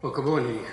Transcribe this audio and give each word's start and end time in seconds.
Morning. 0.00 0.64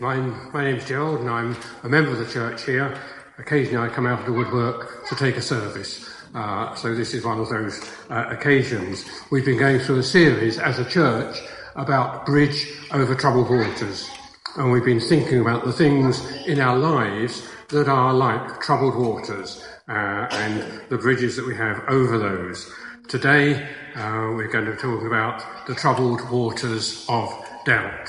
My, 0.00 0.16
my 0.16 0.64
name's 0.64 0.86
Gerald 0.88 1.20
and 1.20 1.28
I'm 1.28 1.54
a 1.82 1.88
member 1.90 2.10
of 2.12 2.18
the 2.18 2.32
church 2.32 2.64
here. 2.64 2.98
Occasionally 3.36 3.90
I 3.90 3.92
come 3.92 4.06
out 4.06 4.20
of 4.20 4.24
the 4.24 4.32
woodwork 4.32 5.06
to 5.08 5.16
take 5.16 5.36
a 5.36 5.42
service. 5.42 6.08
Uh, 6.34 6.74
so 6.76 6.94
this 6.94 7.12
is 7.12 7.26
one 7.26 7.38
of 7.38 7.50
those 7.50 7.78
uh, 8.08 8.24
occasions. 8.30 9.04
We've 9.30 9.44
been 9.44 9.58
going 9.58 9.80
through 9.80 9.98
a 9.98 10.02
series 10.02 10.58
as 10.58 10.78
a 10.78 10.88
church 10.88 11.36
about 11.76 12.24
bridge 12.24 12.72
over 12.92 13.14
troubled 13.14 13.50
waters. 13.50 14.08
And 14.56 14.72
we've 14.72 14.86
been 14.86 15.00
thinking 15.00 15.40
about 15.40 15.66
the 15.66 15.74
things 15.74 16.24
in 16.46 16.58
our 16.58 16.78
lives 16.78 17.46
that 17.68 17.88
are 17.88 18.14
like 18.14 18.62
troubled 18.62 18.96
waters 18.96 19.62
uh, 19.88 20.26
and 20.30 20.88
the 20.88 20.96
bridges 20.96 21.36
that 21.36 21.46
we 21.46 21.54
have 21.54 21.84
over 21.88 22.16
those. 22.16 22.72
Today, 23.12 23.68
uh, 23.94 24.32
we're 24.34 24.48
going 24.48 24.64
to 24.64 24.74
talk 24.74 25.02
about 25.02 25.66
the 25.66 25.74
troubled 25.74 26.30
waters 26.30 27.04
of 27.10 27.28
doubt. 27.66 28.08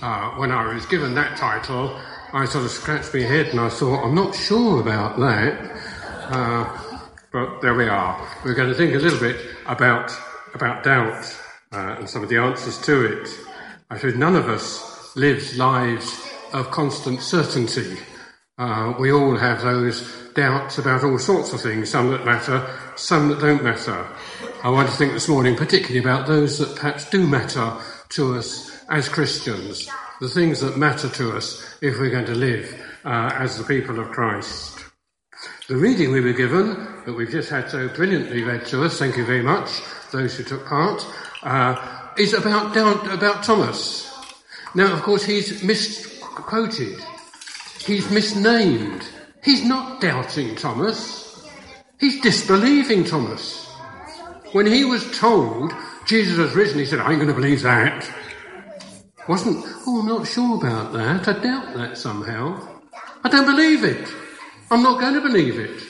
Uh, 0.00 0.30
when 0.36 0.52
I 0.52 0.72
was 0.72 0.86
given 0.86 1.12
that 1.16 1.36
title, 1.36 1.98
I 2.32 2.44
sort 2.44 2.66
of 2.66 2.70
scratched 2.70 3.12
my 3.12 3.22
head 3.22 3.46
and 3.48 3.58
I 3.58 3.68
thought, 3.68 4.04
I'm 4.04 4.14
not 4.14 4.36
sure 4.36 4.80
about 4.80 5.18
that. 5.18 5.82
Uh, 6.30 7.00
but 7.32 7.62
there 7.62 7.74
we 7.74 7.88
are. 7.88 8.28
We're 8.44 8.54
going 8.54 8.68
to 8.68 8.76
think 8.76 8.94
a 8.94 8.98
little 8.98 9.18
bit 9.18 9.44
about, 9.66 10.12
about 10.54 10.84
doubt 10.84 11.36
uh, 11.72 11.96
and 11.98 12.08
some 12.08 12.22
of 12.22 12.28
the 12.28 12.36
answers 12.36 12.78
to 12.82 13.04
it. 13.06 13.28
I 13.90 13.98
said, 13.98 14.14
none 14.14 14.36
of 14.36 14.48
us 14.48 15.16
lives 15.16 15.58
lives 15.58 16.30
of 16.52 16.70
constant 16.70 17.22
certainty. 17.22 17.98
Uh, 18.60 18.94
we 18.98 19.10
all 19.10 19.38
have 19.38 19.62
those 19.62 20.06
doubts 20.34 20.76
about 20.76 21.02
all 21.02 21.18
sorts 21.18 21.54
of 21.54 21.62
things, 21.62 21.88
some 21.88 22.10
that 22.10 22.26
matter, 22.26 22.68
some 22.94 23.30
that 23.30 23.40
don't 23.40 23.64
matter. 23.64 24.06
I 24.62 24.68
want 24.68 24.86
to 24.90 24.94
think 24.94 25.14
this 25.14 25.30
morning 25.30 25.56
particularly 25.56 25.98
about 25.98 26.26
those 26.26 26.58
that 26.58 26.76
perhaps 26.76 27.08
do 27.08 27.26
matter 27.26 27.74
to 28.10 28.34
us 28.34 28.84
as 28.90 29.08
Christians, 29.08 29.88
the 30.20 30.28
things 30.28 30.60
that 30.60 30.76
matter 30.76 31.08
to 31.08 31.34
us 31.34 31.74
if 31.80 31.98
we're 31.98 32.10
going 32.10 32.26
to 32.26 32.34
live 32.34 32.78
uh, 33.06 33.32
as 33.34 33.56
the 33.56 33.64
people 33.64 33.98
of 33.98 34.10
Christ. 34.10 34.78
The 35.68 35.76
reading 35.76 36.12
we 36.12 36.20
were 36.20 36.34
given, 36.34 36.74
that 37.06 37.14
we've 37.14 37.30
just 37.30 37.48
had 37.48 37.70
so 37.70 37.88
brilliantly 37.88 38.42
read 38.42 38.66
to 38.66 38.84
us, 38.84 38.98
thank 38.98 39.16
you 39.16 39.24
very 39.24 39.42
much, 39.42 39.70
those 40.12 40.36
who 40.36 40.44
took 40.44 40.66
part, 40.66 41.02
uh, 41.44 42.10
is 42.18 42.34
about, 42.34 42.76
about 43.10 43.42
Thomas. 43.42 44.14
Now, 44.74 44.92
of 44.92 45.00
course, 45.00 45.24
he's 45.24 45.62
misquoted. 45.62 47.02
He's 47.84 48.10
misnamed. 48.10 49.08
He's 49.42 49.64
not 49.64 50.00
doubting 50.00 50.54
Thomas. 50.54 51.48
He's 51.98 52.20
disbelieving 52.20 53.04
Thomas. 53.04 53.66
When 54.52 54.66
he 54.66 54.84
was 54.84 55.18
told 55.18 55.72
Jesus 56.06 56.36
has 56.36 56.54
risen, 56.54 56.78
he 56.78 56.84
said, 56.84 56.98
I 57.00 57.10
ain't 57.10 57.20
going 57.20 57.28
to 57.28 57.34
believe 57.34 57.62
that. 57.62 58.10
Wasn't, 59.28 59.64
oh, 59.86 60.00
I'm 60.00 60.08
not 60.08 60.26
sure 60.26 60.56
about 60.56 60.92
that. 60.92 61.28
I 61.28 61.40
doubt 61.40 61.74
that 61.74 61.96
somehow. 61.96 62.68
I 63.24 63.28
don't 63.28 63.46
believe 63.46 63.84
it. 63.84 64.12
I'm 64.70 64.82
not 64.82 65.00
going 65.00 65.14
to 65.14 65.20
believe 65.20 65.58
it. 65.58 65.82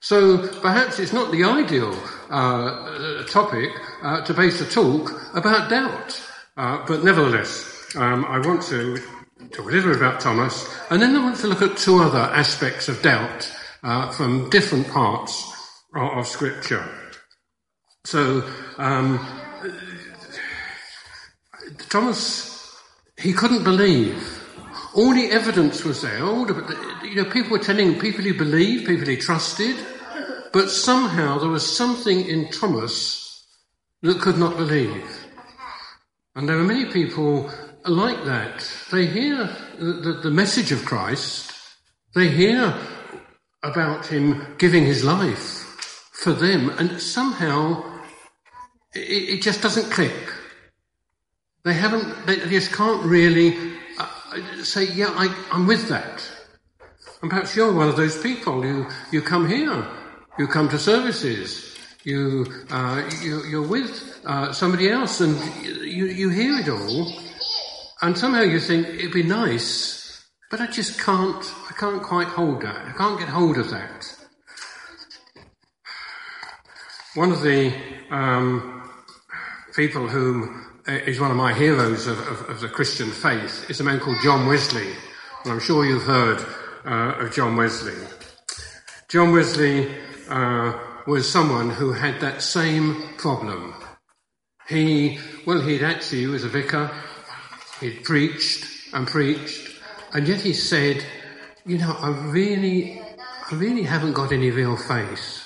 So 0.00 0.46
perhaps 0.60 0.98
it's 0.98 1.12
not 1.12 1.32
the 1.32 1.44
ideal 1.44 1.98
uh, 2.30 3.24
topic 3.24 3.70
uh, 4.02 4.24
to 4.24 4.34
base 4.34 4.60
a 4.60 4.70
talk 4.70 5.10
about 5.34 5.68
doubt. 5.68 6.22
Uh, 6.56 6.84
but 6.86 7.02
nevertheless, 7.02 7.94
um, 7.96 8.24
I 8.26 8.38
want 8.38 8.62
to 8.64 8.98
talk 9.56 9.66
a 9.66 9.70
little 9.70 9.90
bit 9.90 9.96
about 9.96 10.20
Thomas, 10.20 10.68
and 10.90 11.00
then 11.00 11.16
I 11.16 11.24
want 11.24 11.36
to 11.38 11.46
look 11.46 11.62
at 11.62 11.78
two 11.78 11.98
other 11.98 12.18
aspects 12.18 12.88
of 12.88 13.00
doubt 13.00 13.50
uh, 13.82 14.10
from 14.10 14.50
different 14.50 14.86
parts 14.88 15.50
of, 15.94 16.18
of 16.18 16.26
Scripture. 16.26 16.86
So, 18.04 18.46
um, 18.76 19.18
Thomas, 21.88 22.76
he 23.18 23.32
couldn't 23.32 23.64
believe. 23.64 24.42
All 24.94 25.14
the 25.14 25.30
evidence 25.30 25.84
was 25.84 26.02
there. 26.02 26.22
All 26.22 26.44
the, 26.44 27.00
you 27.02 27.14
know, 27.14 27.24
people 27.24 27.52
were 27.52 27.58
telling 27.58 27.98
people 27.98 28.24
he 28.24 28.32
believed, 28.32 28.86
people 28.86 29.06
he 29.06 29.16
trusted, 29.16 29.76
but 30.52 30.70
somehow 30.70 31.38
there 31.38 31.48
was 31.48 31.76
something 31.76 32.26
in 32.26 32.50
Thomas 32.50 33.46
that 34.02 34.20
could 34.20 34.36
not 34.36 34.58
believe. 34.58 35.26
And 36.34 36.46
there 36.46 36.56
were 36.56 36.64
many 36.64 36.92
people 36.92 37.50
like 37.88 38.24
that. 38.24 38.68
They 38.90 39.06
hear 39.06 39.48
the, 39.78 39.92
the, 39.92 40.12
the 40.24 40.30
message 40.30 40.72
of 40.72 40.84
Christ, 40.84 41.52
they 42.14 42.28
hear 42.28 42.74
about 43.62 44.06
him 44.06 44.54
giving 44.58 44.84
his 44.84 45.04
life 45.04 46.10
for 46.12 46.32
them, 46.32 46.70
and 46.78 47.00
somehow 47.00 47.84
it, 48.94 49.28
it 49.34 49.42
just 49.42 49.62
doesn't 49.62 49.90
click. 49.90 50.14
They 51.64 51.74
haven't, 51.74 52.26
they 52.26 52.36
just 52.48 52.72
can't 52.72 53.04
really 53.04 53.56
uh, 53.98 54.62
say, 54.62 54.84
yeah, 54.92 55.12
I, 55.16 55.26
am 55.50 55.66
with 55.66 55.88
that. 55.88 56.22
And 57.22 57.30
perhaps 57.30 57.56
you're 57.56 57.72
one 57.72 57.88
of 57.88 57.96
those 57.96 58.20
people. 58.22 58.64
You, 58.64 58.86
you 59.10 59.20
come 59.20 59.48
here, 59.48 59.86
you 60.38 60.46
come 60.46 60.68
to 60.68 60.78
services, 60.78 61.76
you, 62.04 62.46
uh, 62.70 63.02
you, 63.20 63.64
are 63.64 63.66
with 63.66 64.20
uh, 64.24 64.52
somebody 64.52 64.88
else, 64.88 65.20
and 65.20 65.36
you, 65.64 66.06
you 66.06 66.28
hear 66.28 66.60
it 66.60 66.68
all, 66.68 67.25
and 68.02 68.18
somehow 68.18 68.42
you 68.42 68.60
think 68.60 68.88
it'd 68.88 69.12
be 69.12 69.22
nice, 69.22 70.24
but 70.50 70.60
I 70.60 70.66
just 70.66 71.00
can't, 71.00 71.44
I 71.70 71.74
can't 71.78 72.02
quite 72.02 72.28
hold 72.28 72.62
that. 72.62 72.76
I 72.76 72.92
can't 72.92 73.18
get 73.18 73.28
hold 73.28 73.56
of 73.56 73.70
that. 73.70 74.14
One 77.14 77.32
of 77.32 77.40
the 77.40 77.72
um, 78.10 78.90
people 79.74 80.08
whom 80.08 80.66
uh, 80.86 80.92
is 80.92 81.18
one 81.18 81.30
of 81.30 81.36
my 81.36 81.54
heroes 81.54 82.06
of, 82.06 82.18
of, 82.28 82.48
of, 82.50 82.60
the 82.60 82.68
Christian 82.68 83.10
faith 83.10 83.68
is 83.70 83.80
a 83.80 83.84
man 83.84 83.98
called 83.98 84.18
John 84.22 84.46
Wesley. 84.46 84.92
And 85.42 85.52
I'm 85.52 85.60
sure 85.60 85.84
you've 85.84 86.04
heard 86.04 86.44
uh, 86.84 87.24
of 87.24 87.32
John 87.32 87.56
Wesley. 87.56 87.96
John 89.08 89.32
Wesley 89.32 89.94
uh, 90.28 90.78
was 91.06 91.30
someone 91.30 91.70
who 91.70 91.92
had 91.92 92.20
that 92.20 92.42
same 92.42 93.14
problem. 93.16 93.74
He, 94.68 95.18
well, 95.46 95.60
he'd 95.60 95.82
actually, 95.82 96.20
he 96.20 96.26
was 96.26 96.44
a 96.44 96.48
vicar, 96.48 96.90
He'd 97.80 98.04
preached 98.04 98.66
and 98.92 99.06
preached, 99.06 99.80
and 100.14 100.26
yet 100.26 100.40
he 100.40 100.52
said, 100.52 101.04
you 101.66 101.78
know, 101.78 101.94
I 101.98 102.10
really, 102.30 103.00
I 103.50 103.54
really 103.54 103.82
haven't 103.82 104.14
got 104.14 104.32
any 104.32 104.50
real 104.50 104.76
faith. 104.76 105.42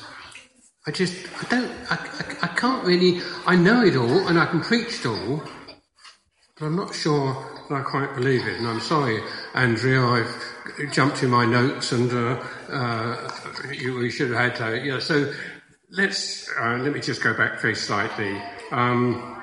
I 0.86 0.91
just, 0.92 1.14
I 1.41 1.48
don't, 1.48 1.70
I, 1.91 1.94
I, 1.94 2.44
I 2.44 2.46
can't 2.48 2.84
really, 2.84 3.20
I 3.46 3.56
know 3.56 3.82
it 3.82 3.96
all 3.96 4.28
and 4.28 4.38
I 4.38 4.46
can 4.46 4.60
preach 4.60 5.00
it 5.00 5.06
all, 5.06 5.42
but 6.58 6.66
I'm 6.66 6.76
not 6.76 6.94
sure 6.94 7.34
that 7.68 7.74
I 7.74 7.82
quite 7.82 8.14
believe 8.14 8.47
it. 8.47 8.58
And 8.58 8.66
I'm 8.66 8.80
sorry, 8.80 9.20
Andrea, 9.54 10.02
I've 10.02 10.92
jumped 10.92 11.22
in 11.22 11.30
my 11.30 11.44
notes 11.44 11.92
and 11.92 12.12
uh, 12.12 12.42
uh, 12.70 13.30
you, 13.72 13.97
we 13.97 14.10
should 14.10 14.30
have 14.30 14.58
had, 14.58 14.62
uh, 14.62 14.74
yeah, 14.74 14.98
so 14.98 15.32
let's, 15.91 16.50
uh, 16.58 16.78
let 16.80 16.92
me 16.92 17.00
just 17.00 17.22
go 17.22 17.34
back 17.34 17.60
very 17.60 17.74
slightly. 17.74 18.41
Um, 18.70 19.39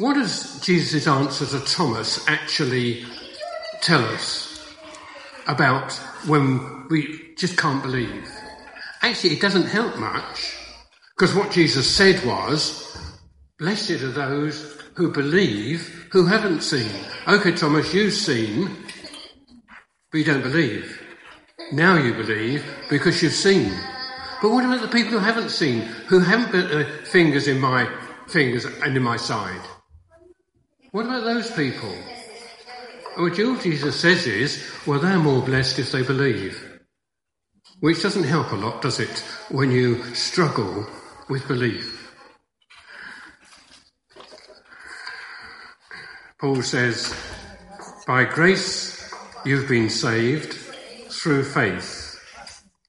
what 0.00 0.14
does 0.14 0.58
Jesus' 0.60 1.06
answer 1.06 1.44
to 1.44 1.60
Thomas 1.66 2.26
actually 2.26 3.04
tell 3.82 4.02
us 4.02 4.74
about 5.46 5.92
when 6.26 6.88
we 6.88 7.34
just 7.36 7.58
can't 7.58 7.82
believe? 7.82 8.26
Actually, 9.02 9.34
it 9.34 9.42
doesn't 9.42 9.66
help 9.66 9.98
much 9.98 10.56
because 11.14 11.34
what 11.34 11.50
Jesus 11.50 11.94
said 11.94 12.24
was, 12.24 12.96
Blessed 13.58 14.02
are 14.02 14.10
those 14.10 14.80
who 14.94 15.12
believe 15.12 16.08
who 16.12 16.24
haven't 16.24 16.62
seen. 16.62 16.90
Okay, 17.28 17.52
Thomas, 17.52 17.92
you've 17.92 18.14
seen, 18.14 18.74
but 20.10 20.18
you 20.18 20.24
don't 20.24 20.42
believe. 20.42 20.98
Now 21.72 21.98
you 21.98 22.14
believe 22.14 22.64
because 22.88 23.22
you've 23.22 23.34
seen. 23.34 23.70
But 24.40 24.50
what 24.50 24.64
about 24.64 24.80
the 24.80 24.88
people 24.88 25.12
who 25.12 25.18
haven't 25.18 25.50
seen, 25.50 25.82
who 26.08 26.20
haven't 26.20 26.52
put 26.52 26.70
their 26.70 26.86
fingers 27.04 27.48
in 27.48 27.60
my 27.60 27.86
fingers 28.28 28.64
and 28.64 28.96
in 28.96 29.02
my 29.02 29.18
side? 29.18 29.60
What 30.92 31.06
about 31.06 31.24
those 31.24 31.50
people? 31.52 31.94
Oh, 33.16 33.24
what 33.24 33.62
Jesus 33.62 34.00
says 34.00 34.26
is, 34.26 34.64
well, 34.86 34.98
they're 34.98 35.18
more 35.18 35.42
blessed 35.42 35.78
if 35.78 35.92
they 35.92 36.02
believe. 36.02 36.80
Which 37.80 38.02
doesn't 38.02 38.24
help 38.24 38.52
a 38.52 38.56
lot, 38.56 38.82
does 38.82 38.98
it, 39.00 39.24
when 39.50 39.70
you 39.70 40.02
struggle 40.14 40.86
with 41.28 41.46
belief? 41.46 42.12
Paul 46.40 46.62
says, 46.62 47.14
by 48.06 48.24
grace 48.24 49.12
you've 49.44 49.68
been 49.68 49.90
saved 49.90 50.54
through 51.10 51.44
faith. 51.44 52.18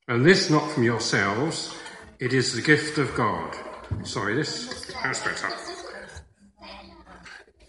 And 0.07 0.25
this 0.25 0.50
not 0.50 0.71
from 0.71 0.83
yourselves, 0.83 1.75
it 2.19 2.33
is 2.33 2.53
the 2.53 2.62
gift 2.62 2.98
of 2.98 3.13
God. 3.15 3.56
Sorry, 4.03 4.36
this, 4.36 4.92
that's 5.03 5.19
better. 5.19 5.70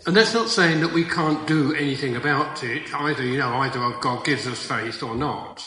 And 0.05 0.17
that's 0.17 0.35
not 0.35 0.49
saying 0.49 0.81
that 0.81 0.93
we 0.93 1.05
can't 1.05 1.47
do 1.47 1.75
anything 1.75 2.17
about 2.17 2.65
it. 2.65 2.93
Either, 2.93 3.23
you 3.23 3.39
know, 3.39 3.55
either 3.59 3.79
God 4.01 4.25
gives 4.25 4.49
us 4.49 4.61
faith 4.61 5.01
or 5.03 5.15
not. 5.15 5.63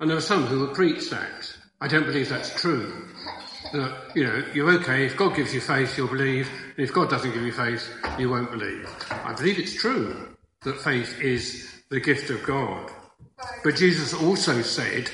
And 0.00 0.08
there 0.08 0.16
are 0.16 0.22
some 0.22 0.46
who 0.46 0.66
preach 0.72 1.10
that. 1.10 1.54
I 1.80 1.88
don't 1.88 2.06
believe 2.06 2.30
that's 2.30 2.58
true. 2.58 3.06
that, 3.74 4.12
you 4.14 4.24
know, 4.24 4.42
you're 4.54 4.70
okay. 4.80 5.04
If 5.04 5.18
God 5.18 5.36
gives 5.36 5.52
you 5.52 5.60
faith, 5.60 5.98
you'll 5.98 6.08
believe. 6.08 6.48
And 6.76 6.86
if 6.86 6.94
God 6.94 7.10
doesn't 7.10 7.32
give 7.32 7.42
you 7.42 7.52
faith, 7.52 7.92
you 8.18 8.30
won't 8.30 8.50
believe. 8.50 8.88
I 9.10 9.34
believe 9.34 9.58
it's 9.58 9.74
true 9.74 10.34
that 10.62 10.80
faith 10.80 11.20
is 11.20 11.82
the 11.90 12.00
gift 12.00 12.30
of 12.30 12.42
God. 12.44 12.90
But 13.62 13.76
Jesus 13.76 14.14
also 14.14 14.62
said, 14.62 15.10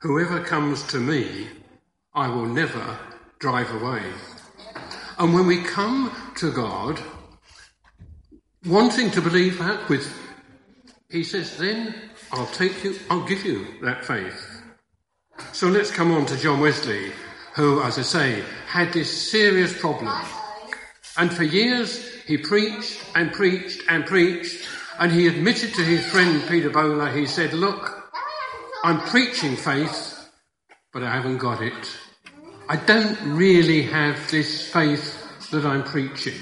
Whoever 0.00 0.42
comes 0.42 0.82
to 0.84 0.98
me, 0.98 1.48
I 2.14 2.28
will 2.28 2.46
never 2.46 2.98
drive 3.38 3.70
away. 3.74 4.02
And 5.18 5.34
when 5.34 5.46
we 5.46 5.62
come 5.62 6.10
to 6.36 6.50
God, 6.50 6.98
wanting 8.66 9.10
to 9.12 9.22
believe 9.22 9.58
that 9.58 9.88
with, 9.88 10.12
he 11.08 11.24
says, 11.24 11.56
then 11.56 11.94
I'll 12.32 12.46
take 12.46 12.84
you, 12.84 12.96
I'll 13.08 13.26
give 13.26 13.44
you 13.44 13.66
that 13.82 14.04
faith. 14.04 14.62
So 15.52 15.68
let's 15.68 15.90
come 15.90 16.12
on 16.12 16.26
to 16.26 16.36
John 16.36 16.60
Wesley, 16.60 17.12
who, 17.54 17.82
as 17.82 17.98
I 17.98 18.02
say, 18.02 18.44
had 18.66 18.92
this 18.92 19.30
serious 19.30 19.78
problem. 19.78 20.14
And 21.16 21.32
for 21.32 21.42
years 21.42 22.22
he 22.24 22.36
preached 22.36 23.02
and 23.14 23.32
preached 23.32 23.82
and 23.88 24.04
preached, 24.04 24.68
and 24.98 25.10
he 25.10 25.26
admitted 25.26 25.74
to 25.74 25.82
his 25.82 26.06
friend 26.06 26.42
Peter 26.48 26.70
Böhler, 26.70 27.14
he 27.14 27.26
said, 27.26 27.54
Look, 27.54 28.12
I'm 28.84 29.00
preaching 29.00 29.56
faith, 29.56 30.30
but 30.92 31.02
I 31.02 31.10
haven't 31.10 31.38
got 31.38 31.62
it. 31.62 31.98
I 32.68 32.76
don't 32.76 33.18
really 33.22 33.82
have 33.82 34.30
this 34.30 34.70
faith 34.70 35.50
that 35.50 35.64
I'm 35.64 35.82
preaching. 35.82 36.38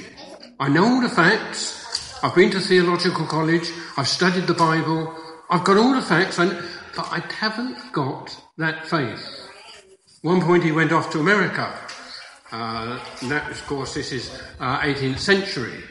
I 0.61 0.69
know 0.69 1.01
the 1.01 1.09
facts. 1.09 1.78
I've 2.21 2.35
been 2.35 2.51
to 2.51 2.61
theological 2.61 3.27
college. 3.27 3.71
I've 3.97 4.09
studied 4.09 4.49
the 4.49 4.55
Bible. 4.55 5.15
I've 5.51 5.63
got 5.63 5.77
all 5.77 5.95
the 5.95 6.03
facts, 6.03 6.39
and, 6.39 6.51
but 6.97 7.07
I 7.13 7.21
haven't 7.33 7.93
got 7.93 8.37
that 8.57 8.89
faith. 8.89 9.49
One 10.23 10.41
point 10.41 10.65
he 10.65 10.73
went 10.73 10.91
off 10.91 11.11
to 11.13 11.21
America. 11.21 11.73
Uh, 12.51 12.99
that, 13.29 13.49
of 13.53 13.65
course, 13.67 13.95
this 13.95 14.11
is 14.11 14.37
uh, 14.59 14.81
18th 14.81 15.21
century. 15.21 15.85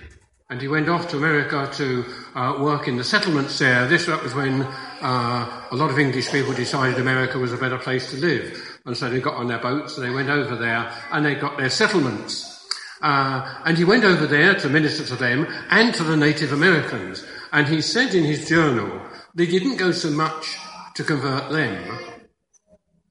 And 0.50 0.62
he 0.62 0.68
went 0.68 0.90
off 0.90 1.08
to 1.10 1.18
America 1.18 1.70
to 1.76 2.06
uh, 2.36 2.58
work 2.60 2.90
in 2.90 2.98
the 2.98 3.06
settlements 3.06 3.58
there. 3.60 3.88
This 3.88 4.06
that 4.08 4.22
was 4.22 4.36
when 4.36 4.64
uh, 4.64 5.68
a 5.72 5.76
lot 5.76 5.92
of 5.92 6.00
English 6.00 6.30
people 6.30 6.54
decided 6.54 7.00
America 7.00 7.38
was 7.38 7.54
a 7.54 7.58
better 7.58 7.78
place 7.78 8.12
to 8.12 8.18
live. 8.18 8.80
And 8.86 8.98
so 8.98 9.10
they 9.10 9.22
got 9.22 9.36
on 9.36 9.48
their 9.48 9.60
boats 9.60 9.98
and 9.98 10.06
they 10.06 10.14
went 10.14 10.30
over 10.30 10.58
there 10.58 10.92
and 11.12 11.26
they 11.26 11.36
got 11.36 11.58
their 11.58 11.70
settlements. 11.70 12.57
Uh, 13.02 13.62
and 13.66 13.78
he 13.78 13.84
went 13.84 14.04
over 14.04 14.26
there 14.26 14.56
to 14.56 14.70
minister 14.70 15.06
to 15.06 15.16
them 15.16 15.48
and 15.70 15.94
to 15.94 16.04
the 16.04 16.18
Native 16.18 16.52
Americans. 16.52 17.26
And 17.52 17.68
he 17.68 17.82
said 17.82 18.16
in 18.16 18.24
his 18.24 18.50
journal, 18.50 19.02
they 19.36 19.46
didn't 19.46 19.78
go 19.78 19.92
so 19.92 20.10
much 20.10 20.58
to 20.96 21.04
convert 21.04 21.52
them 21.52 22.00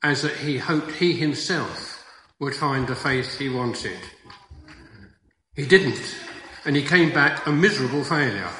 as 0.03 0.23
that 0.23 0.37
he 0.37 0.59
hoped 0.59 0.91
he 0.93 1.13
himself 1.13 2.05
would 2.41 2.55
find 2.55 2.87
the 2.87 2.95
faith 2.95 3.39
he 3.39 3.49
wanted. 3.49 3.99
He 5.55 5.67
didn't, 5.67 6.17
and 6.65 6.77
he 6.77 6.83
came 6.83 7.13
back 7.13 7.47
a 7.47 7.53
miserable 7.53 8.05
failure. 8.05 8.51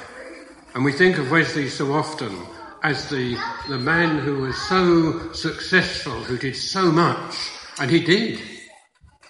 And 0.73 0.83
we 0.83 0.91
think 0.91 1.17
of 1.17 1.31
Wesley 1.31 1.69
so 1.69 1.93
often 1.93 2.35
as 2.83 3.09
the, 3.09 3.37
the 3.69 3.77
man 3.77 4.19
who 4.19 4.41
was 4.41 4.57
so 4.57 5.31
successful, 5.33 6.13
who 6.13 6.37
did 6.37 6.55
so 6.55 6.91
much, 6.91 7.35
and 7.79 7.91
he 7.91 8.03
did, 8.03 8.39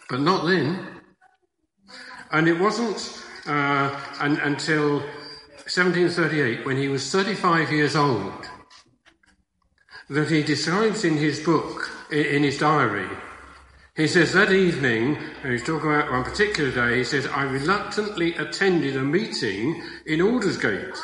but 0.10 0.22
not 0.22 0.46
then. 0.46 0.97
And 2.32 2.48
it 2.48 2.60
wasn't 2.60 3.24
uh, 3.48 4.00
and, 4.20 4.38
until 4.40 5.00
1738, 5.68 6.66
when 6.66 6.78
he 6.78 6.88
was 6.88 7.10
35 7.12 7.72
years 7.72 7.96
old, 7.96 8.50
that 10.10 10.30
he 10.30 10.44
describes 10.44 11.04
in 11.04 11.18
his 11.18 11.40
book, 11.40 11.90
in 12.12 12.44
his 12.44 12.58
diary, 12.58 13.08
he 13.96 14.08
says 14.08 14.32
that 14.34 14.52
evening, 14.52 15.18
and 15.42 15.52
he's 15.52 15.64
talking 15.64 15.90
about 15.90 16.12
one 16.12 16.24
particular 16.24 16.72
day, 16.72 17.00
he 17.00 17.04
says, 17.04 17.26
I 17.28 17.44
reluctantly 17.44 18.36
attended 18.36 18.96
a 18.96 19.04
meeting 19.04 19.82
in 20.06 20.22
Aldersgate. 20.22 20.96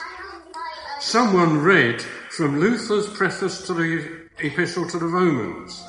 Someone 0.99 1.59
read 1.59 2.01
from 2.29 2.59
Luther's 2.59 3.09
preface 3.09 3.65
to 3.65 3.73
the 3.73 4.27
Epistle 4.39 4.87
to 4.89 4.99
the 4.99 5.07
Romans. 5.07 5.83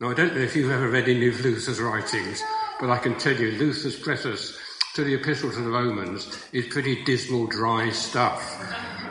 Now, 0.00 0.10
I 0.10 0.14
don't 0.14 0.34
know 0.34 0.42
if 0.42 0.56
you've 0.56 0.72
ever 0.72 0.88
read 0.88 1.08
any 1.08 1.28
of 1.28 1.40
Luther's 1.40 1.80
writings, 1.80 2.42
but 2.80 2.90
I 2.90 2.98
can 2.98 3.16
tell 3.16 3.34
you 3.34 3.52
Luther's 3.52 3.98
preface 3.98 4.58
to 4.94 5.04
the 5.04 5.14
Epistle 5.14 5.50
to 5.52 5.60
the 5.60 5.70
Romans 5.70 6.44
is 6.52 6.66
pretty 6.66 7.04
dismal, 7.04 7.46
dry 7.46 7.90
stuff. 7.90 8.58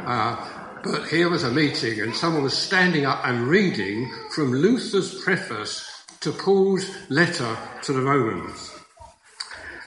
Uh, 0.05 0.35
but 0.83 1.07
here 1.07 1.29
was 1.29 1.43
a 1.43 1.51
meeting, 1.51 2.01
and 2.01 2.15
someone 2.15 2.43
was 2.43 2.57
standing 2.57 3.05
up 3.05 3.21
and 3.25 3.47
reading 3.47 4.11
from 4.31 4.53
Luther's 4.53 5.21
preface 5.23 5.85
to 6.21 6.31
Paul's 6.31 6.89
letter 7.09 7.57
to 7.83 7.93
the 7.93 8.01
Romans. 8.01 8.71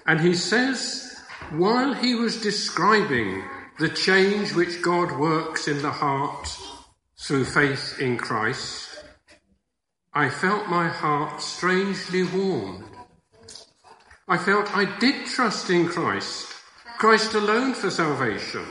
And 0.07 0.21
he 0.21 0.35
says, 0.35 1.21
while 1.51 1.93
he 1.93 2.15
was 2.15 2.41
describing 2.41 3.45
the 3.79 3.89
change 3.89 4.55
which 4.55 4.83
God 4.83 5.19
works 5.19 5.69
in 5.69 5.83
the 5.83 5.91
heart 5.91 6.49
through 7.19 7.45
faith 7.45 7.99
in 8.01 8.17
Christ, 8.17 8.89
I 10.15 10.29
felt 10.29 10.69
my 10.69 10.89
heart 10.89 11.41
strangely 11.41 12.25
warmed 12.25 12.92
I 14.29 14.39
felt 14.39 14.77
I 14.77 14.99
did 14.99 15.27
trust 15.27 15.71
in 15.71 15.89
Christ, 15.89 16.47
Christ 16.99 17.35
alone 17.35 17.75
for 17.75 17.91
salvation. 17.91 18.65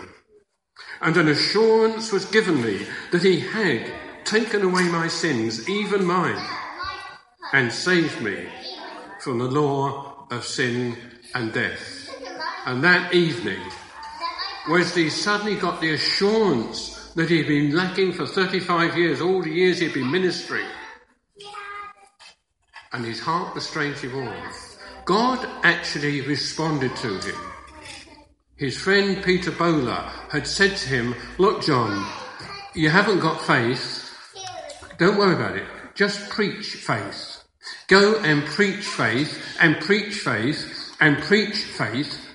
And 1.01 1.17
an 1.17 1.27
assurance 1.27 2.11
was 2.11 2.25
given 2.25 2.61
me 2.61 2.85
that 3.11 3.23
He 3.23 3.39
had 3.39 3.91
taken 4.23 4.61
away 4.61 4.83
my 4.83 5.07
sins, 5.07 5.67
even 5.67 6.05
mine, 6.05 6.41
and 7.53 7.71
saved 7.71 8.21
me 8.21 8.47
from 9.19 9.39
the 9.39 9.45
law 9.45 10.27
of 10.31 10.45
sin 10.45 10.95
and 11.35 11.51
death. 11.51 12.09
And 12.65 12.83
that 12.83 13.13
evening, 13.13 13.61
Wesley 14.69 15.09
suddenly 15.09 15.55
got 15.55 15.81
the 15.81 15.93
assurance 15.93 17.11
that 17.15 17.29
he'd 17.29 17.47
been 17.47 17.75
lacking 17.75 18.13
for 18.13 18.25
35 18.25 18.97
years, 18.97 19.19
all 19.19 19.41
the 19.41 19.49
years 19.49 19.79
he'd 19.79 19.93
been 19.93 20.11
ministering. 20.11 20.67
And 22.93 23.03
his 23.03 23.19
heart 23.19 23.53
was 23.55 23.67
strangely 23.67 24.09
warm. 24.09 24.51
God 25.05 25.47
actually 25.63 26.21
responded 26.21 26.95
to 26.97 27.19
him. 27.19 27.35
His 28.55 28.77
friend 28.77 29.23
Peter 29.23 29.51
Böhler 29.51 30.07
had 30.29 30.45
said 30.45 30.77
to 30.77 30.89
him, 30.89 31.15
Look, 31.37 31.63
John, 31.63 32.05
you 32.75 32.89
haven't 32.89 33.19
got 33.19 33.41
faith. 33.41 34.09
Don't 34.97 35.17
worry 35.17 35.35
about 35.35 35.57
it. 35.57 35.65
Just 35.95 36.29
preach 36.29 36.75
faith. 36.75 37.43
Go 37.87 38.19
and 38.21 38.45
preach 38.45 38.85
faith 38.85 39.57
and 39.59 39.79
preach 39.81 40.19
faith 40.19 40.95
and 40.99 41.17
preach 41.23 41.55
faith 41.55 42.31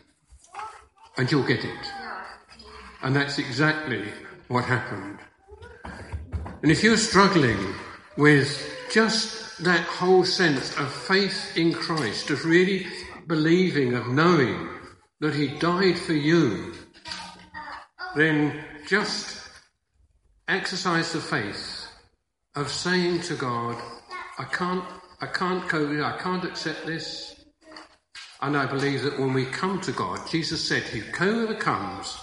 and 1.16 1.30
you'll 1.30 1.46
get 1.46 1.64
it. 1.64 1.92
And 3.02 3.14
that's 3.14 3.38
exactly 3.38 4.04
what 4.48 4.64
happened. 4.64 5.18
And 6.62 6.70
if 6.70 6.82
you're 6.82 6.96
struggling 6.96 7.74
with 8.16 8.68
just 8.90 9.45
that 9.60 9.80
whole 9.86 10.24
sense 10.24 10.76
of 10.76 10.92
faith 10.92 11.56
in 11.56 11.72
Christ, 11.72 12.30
of 12.30 12.44
really 12.44 12.86
believing, 13.26 13.94
of 13.94 14.08
knowing 14.08 14.68
that 15.20 15.34
He 15.34 15.48
died 15.48 15.98
for 15.98 16.12
you, 16.12 16.74
then 18.14 18.64
just 18.86 19.48
exercise 20.48 21.12
the 21.12 21.20
faith 21.20 21.88
of 22.54 22.70
saying 22.70 23.20
to 23.22 23.34
God, 23.34 23.76
I 24.38 24.44
can't, 24.44 24.84
I 25.20 25.26
can't 25.26 25.72
it, 25.72 26.02
I 26.02 26.16
can't 26.18 26.44
accept 26.44 26.86
this. 26.86 27.44
And 28.42 28.56
I 28.56 28.66
believe 28.66 29.02
that 29.02 29.18
when 29.18 29.32
we 29.32 29.46
come 29.46 29.80
to 29.80 29.92
God, 29.92 30.20
Jesus 30.30 30.66
said, 30.66 30.82
Whoever 30.82 31.54
comes, 31.54 32.18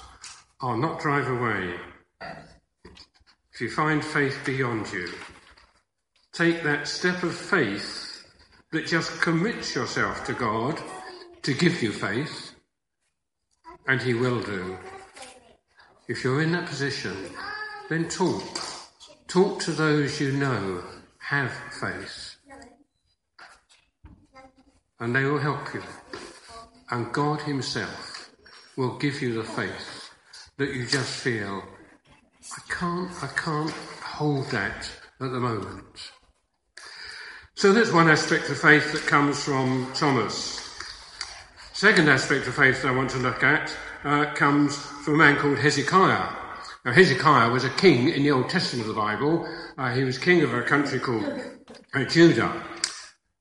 I'll 0.61 0.77
not 0.77 0.99
drive 0.99 1.27
away. 1.27 1.73
If 3.53 3.61
you 3.61 3.69
find 3.69 4.03
faith 4.03 4.39
beyond 4.45 4.91
you, 4.93 5.09
take 6.33 6.63
that 6.63 6.87
step 6.87 7.21
of 7.21 7.35
faith 7.35 8.25
that 8.71 8.87
just 8.87 9.21
commits 9.21 9.75
yourself 9.75 10.25
to 10.25 10.33
God 10.33 10.81
to 11.43 11.53
give 11.53 11.83
you 11.83 11.91
faith, 11.91 12.55
and 13.87 14.01
He 14.01 14.15
will 14.15 14.41
do. 14.41 14.77
If 16.07 16.23
you're 16.23 16.41
in 16.41 16.51
that 16.53 16.65
position, 16.65 17.15
then 17.87 18.09
talk. 18.09 18.43
Talk 19.27 19.59
to 19.61 19.71
those 19.71 20.19
you 20.19 20.31
know 20.31 20.83
have 21.19 21.51
faith. 21.79 22.35
And 24.99 25.15
they 25.15 25.25
will 25.25 25.39
help 25.39 25.73
you. 25.73 25.83
And 26.89 27.13
God 27.13 27.41
Himself 27.41 28.31
will 28.75 28.97
give 28.97 29.21
you 29.21 29.35
the 29.35 29.43
faith 29.43 30.09
that 30.57 30.73
you 30.73 30.87
just 30.87 31.11
feel, 31.11 31.63
I 32.57 32.73
can't, 32.73 33.23
I 33.23 33.27
can't 33.27 33.71
hold 33.71 34.49
that 34.51 34.89
at 35.21 35.31
the 35.31 35.39
moment. 35.39 36.11
So 37.55 37.71
that's 37.71 37.91
one 37.91 38.09
aspect 38.09 38.49
of 38.49 38.57
faith 38.57 38.91
that 38.93 39.05
comes 39.05 39.41
from 39.43 39.87
Thomas. 39.93 40.59
Second 41.71 42.09
aspect 42.09 42.47
of 42.47 42.55
faith 42.55 42.81
that 42.81 42.87
I 42.87 42.95
want 42.95 43.11
to 43.11 43.19
look 43.19 43.43
at 43.43 43.73
uh, 44.03 44.33
comes 44.33 44.75
from 44.75 45.13
a 45.13 45.17
man 45.17 45.35
called 45.37 45.59
Hezekiah. 45.59 46.29
Now, 46.83 46.91
Hezekiah 46.91 47.51
was 47.51 47.63
a 47.63 47.69
king 47.69 48.09
in 48.09 48.23
the 48.23 48.31
Old 48.31 48.49
Testament 48.49 48.89
of 48.89 48.95
the 48.95 48.99
Bible. 48.99 49.47
Uh, 49.77 49.93
he 49.93 50.03
was 50.03 50.17
king 50.17 50.41
of 50.41 50.51
a 50.53 50.63
country 50.63 50.99
called 50.99 51.25
uh, 51.93 52.03
Judah. 52.05 52.51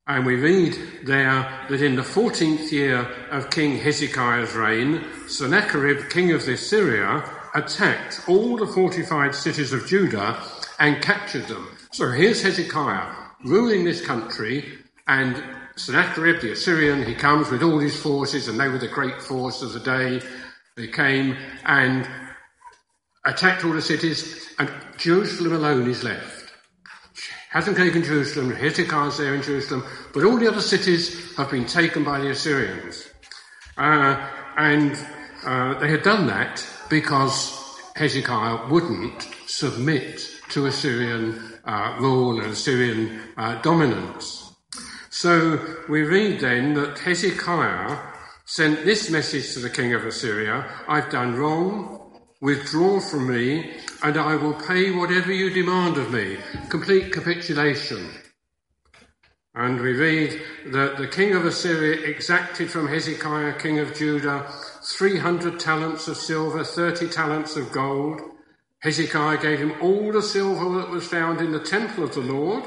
And 0.06 0.26
we 0.26 0.36
read 0.36 0.76
there 1.04 1.66
that 1.70 1.80
in 1.80 1.96
the 1.96 2.02
14th 2.02 2.70
year 2.70 2.98
of 3.30 3.48
King 3.48 3.78
Hezekiah's 3.78 4.52
reign, 4.54 5.04
Sennacherib, 5.26 6.10
king 6.10 6.32
of 6.32 6.46
Assyria, 6.46 7.24
attacked 7.54 8.28
all 8.28 8.58
the 8.58 8.66
fortified 8.66 9.34
cities 9.34 9.72
of 9.72 9.86
Judah 9.86 10.38
and 10.78 11.02
captured 11.02 11.48
them. 11.48 11.66
So 11.92 12.10
here's 12.10 12.42
Hezekiah 12.42 13.21
ruling 13.44 13.84
this 13.84 14.04
country, 14.04 14.64
and 15.08 15.42
Sennacherib, 15.76 16.40
the 16.40 16.52
Assyrian, 16.52 17.04
he 17.04 17.14
comes 17.14 17.50
with 17.50 17.62
all 17.62 17.78
his 17.78 18.00
forces, 18.00 18.48
and 18.48 18.58
they 18.58 18.68
were 18.68 18.78
the 18.78 18.88
great 18.88 19.22
force 19.22 19.62
of 19.62 19.72
the 19.72 19.80
day. 19.80 20.20
They 20.76 20.88
came 20.88 21.36
and 21.64 22.08
attacked 23.24 23.64
all 23.64 23.72
the 23.72 23.82
cities, 23.82 24.54
and 24.58 24.70
Jerusalem 24.98 25.54
alone 25.54 25.88
is 25.88 26.04
left 26.04 26.42
hasn't 27.52 27.76
taken 27.76 28.02
Jerusalem, 28.02 28.50
Hezekiah's 28.50 29.18
there 29.18 29.34
in 29.34 29.42
Jerusalem, 29.42 29.84
but 30.14 30.24
all 30.24 30.38
the 30.38 30.48
other 30.48 30.62
cities 30.62 31.36
have 31.36 31.50
been 31.50 31.66
taken 31.66 32.02
by 32.02 32.18
the 32.18 32.30
Assyrians. 32.30 33.10
Uh, 33.76 34.26
and 34.56 34.98
uh, 35.44 35.78
they 35.78 35.90
had 35.90 36.02
done 36.02 36.26
that 36.28 36.66
because 36.88 37.54
Hezekiah 37.94 38.70
wouldn't 38.70 39.28
submit 39.52 40.30
to 40.48 40.66
Assyrian 40.66 41.38
uh, 41.64 41.96
rule 42.00 42.40
and 42.40 42.52
Assyrian 42.52 43.20
uh, 43.36 43.60
dominance. 43.60 44.50
So 45.10 45.60
we 45.88 46.02
read 46.02 46.40
then 46.40 46.72
that 46.74 46.98
Hezekiah 46.98 47.98
sent 48.46 48.84
this 48.84 49.10
message 49.10 49.52
to 49.52 49.60
the 49.60 49.70
king 49.70 49.92
of 49.92 50.06
Assyria 50.06 50.64
I've 50.88 51.10
done 51.10 51.36
wrong, 51.36 51.98
Withdraw 52.40 52.98
from 52.98 53.30
me, 53.30 53.76
and 54.02 54.16
I 54.16 54.34
will 54.34 54.54
pay 54.54 54.90
whatever 54.90 55.30
you 55.30 55.50
demand 55.50 55.96
of 55.96 56.10
me. 56.10 56.38
Complete 56.70 57.12
capitulation. 57.12 58.10
And 59.54 59.80
we 59.80 59.92
read 59.92 60.40
that 60.72 60.96
the 60.96 61.06
king 61.06 61.34
of 61.34 61.44
Assyria 61.44 62.04
exacted 62.04 62.68
from 62.68 62.88
Hezekiah, 62.88 63.60
king 63.60 63.78
of 63.78 63.94
Judah, 63.94 64.50
300 64.82 65.60
talents 65.60 66.08
of 66.08 66.16
silver, 66.16 66.64
30 66.64 67.10
talents 67.10 67.54
of 67.54 67.70
gold. 67.70 68.31
Hezekiah 68.82 69.40
gave 69.40 69.60
him 69.60 69.74
all 69.80 70.10
the 70.10 70.22
silver 70.22 70.80
that 70.80 70.90
was 70.90 71.06
found 71.06 71.40
in 71.40 71.52
the 71.52 71.60
temple 71.60 72.02
of 72.02 72.14
the 72.14 72.20
Lord 72.20 72.64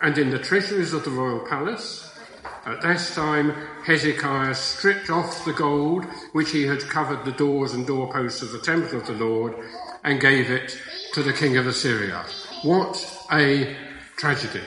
and 0.00 0.16
in 0.16 0.30
the 0.30 0.38
treasuries 0.38 0.92
of 0.92 1.04
the 1.04 1.10
royal 1.10 1.40
palace. 1.40 2.16
At 2.64 2.80
this 2.82 3.12
time, 3.12 3.50
Hezekiah 3.84 4.54
stripped 4.54 5.10
off 5.10 5.44
the 5.44 5.52
gold 5.52 6.04
which 6.30 6.52
he 6.52 6.62
had 6.62 6.88
covered 6.88 7.24
the 7.24 7.32
doors 7.32 7.74
and 7.74 7.84
doorposts 7.84 8.40
of 8.40 8.52
the 8.52 8.60
temple 8.60 9.00
of 9.00 9.06
the 9.08 9.14
Lord 9.14 9.56
and 10.04 10.20
gave 10.20 10.48
it 10.48 10.80
to 11.14 11.24
the 11.24 11.32
king 11.32 11.56
of 11.56 11.66
Assyria. 11.66 12.24
What 12.62 13.26
a 13.32 13.76
tragedy. 14.16 14.62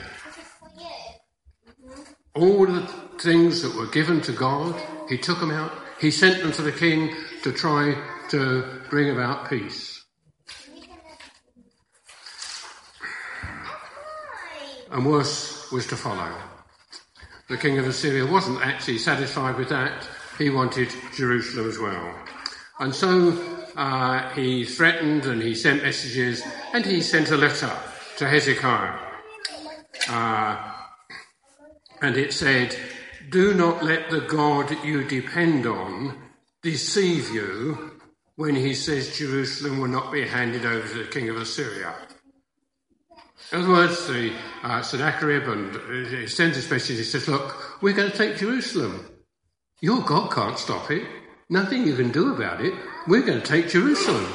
All 2.36 2.66
the 2.66 2.86
things 3.18 3.62
that 3.62 3.76
were 3.76 3.88
given 3.88 4.20
to 4.22 4.34
God, 4.34 4.76
he 5.08 5.18
took 5.18 5.40
them 5.40 5.52
out, 5.52 5.72
he 6.02 6.12
sent 6.12 6.42
them 6.42 6.52
to 6.54 6.62
the 6.62 6.72
king 6.74 7.16
to 7.44 7.54
try 7.54 7.96
to 8.30 8.82
bring 8.90 9.10
about 9.10 9.50
peace. 9.50 10.01
And 14.92 15.06
worse 15.06 15.72
was 15.72 15.88
to 15.88 15.96
follow 15.96 16.32
the 17.52 17.58
king 17.58 17.78
of 17.78 17.86
Assyria 17.86 18.26
wasn't 18.26 18.66
actually 18.66 18.98
satisfied 18.98 19.58
with 19.58 19.68
that. 19.68 20.08
He 20.38 20.50
wanted 20.50 20.90
Jerusalem 21.14 21.68
as 21.68 21.78
well. 21.78 22.16
And 22.80 22.96
so 22.96 23.34
uh, 23.76 24.30
he 24.30 24.64
threatened 24.64 25.26
and 25.26 25.42
he 25.42 25.54
sent 25.54 25.84
messages 25.84 26.42
and 26.74 26.86
he 26.86 27.02
sent 27.02 27.30
a 27.30 27.36
letter 27.36 27.70
to 28.20 28.30
Hezekiah. 28.30 28.98
Uh, 30.10 30.74
and 32.02 32.16
it 32.16 32.32
said, 32.32 32.74
Do 33.30 33.54
not 33.54 33.84
let 33.84 34.10
the 34.10 34.22
God 34.22 34.74
you 34.86 35.04
depend 35.04 35.66
on 35.66 36.18
deceive 36.64 37.32
you 37.32 38.00
when 38.38 38.56
he 38.56 38.74
says 38.74 39.18
Jerusalem 39.18 39.82
will 39.82 39.90
not 39.90 40.10
be 40.10 40.26
handed 40.26 40.66
over 40.66 40.88
to 40.88 41.04
the 41.04 41.10
king 41.10 41.28
of 41.28 41.36
Assyria. 41.36 41.94
In 43.52 43.60
other 43.60 43.70
words, 43.70 44.08
the 44.08 44.34
uh, 44.64 44.82
Sennacherib 44.82 45.48
and 45.48 46.08
he 46.08 46.28
sends 46.28 46.56
his 46.56 46.70
message. 46.72 46.98
He 46.98 47.04
says, 47.04 47.28
"Look, 47.28 47.82
we're 47.82 47.94
going 47.94 48.10
to 48.10 48.18
take 48.18 48.38
Jerusalem. 48.38 49.06
Your 49.82 50.02
God 50.02 50.32
can't 50.32 50.58
stop 50.58 50.90
it. 50.90 51.06
Nothing 51.50 51.86
you 51.86 51.96
can 51.96 52.12
do 52.12 52.34
about 52.34 52.62
it. 52.62 52.74
We're 53.08 53.26
going 53.26 53.42
to 53.42 53.46
take 53.46 53.68
Jerusalem. 53.68 54.26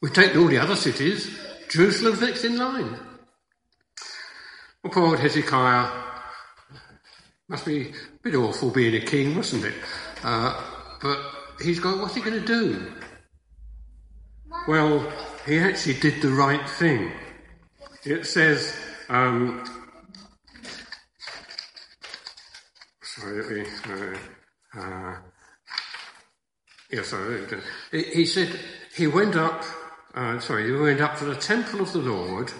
We've 0.00 0.14
taken 0.14 0.40
all 0.40 0.48
the 0.48 0.58
other 0.58 0.76
cities. 0.76 1.38
Jerusalem's 1.68 2.22
next 2.22 2.44
in 2.44 2.56
line." 2.56 2.98
Well, 4.82 4.92
poor 4.92 5.16
Hezekiah 5.16 5.90
must 7.48 7.66
be 7.66 7.90
a 7.90 7.92
bit 8.22 8.34
awful 8.34 8.70
being 8.70 8.94
a 8.94 9.04
king, 9.04 9.36
mustn't 9.36 9.64
it? 9.64 9.74
Uh, 10.24 10.58
but 11.02 11.18
he's 11.62 11.78
got 11.78 11.98
what's 11.98 12.14
he 12.14 12.22
going 12.22 12.40
to 12.40 12.46
do? 12.46 12.92
Well, 14.66 15.12
he 15.44 15.58
actually 15.58 15.94
did 15.94 16.22
the 16.22 16.30
right 16.30 16.68
thing. 16.68 17.12
It 18.04 18.26
says, 18.26 18.74
um, 19.08 19.64
sorry, 23.00 23.42
let 23.42 23.50
me, 23.52 23.64
uh, 23.88 24.80
uh, 24.80 25.16
yeah, 26.90 27.02
sorry, 27.02 27.46
he 27.92 28.26
said 28.26 28.58
he 28.96 29.06
went 29.06 29.36
up, 29.36 29.62
uh, 30.16 30.40
sorry, 30.40 30.66
he 30.66 30.72
went 30.72 31.00
up 31.00 31.16
to 31.18 31.26
the 31.26 31.36
temple 31.36 31.80
of 31.80 31.92
the 31.92 32.00
Lord 32.00 32.52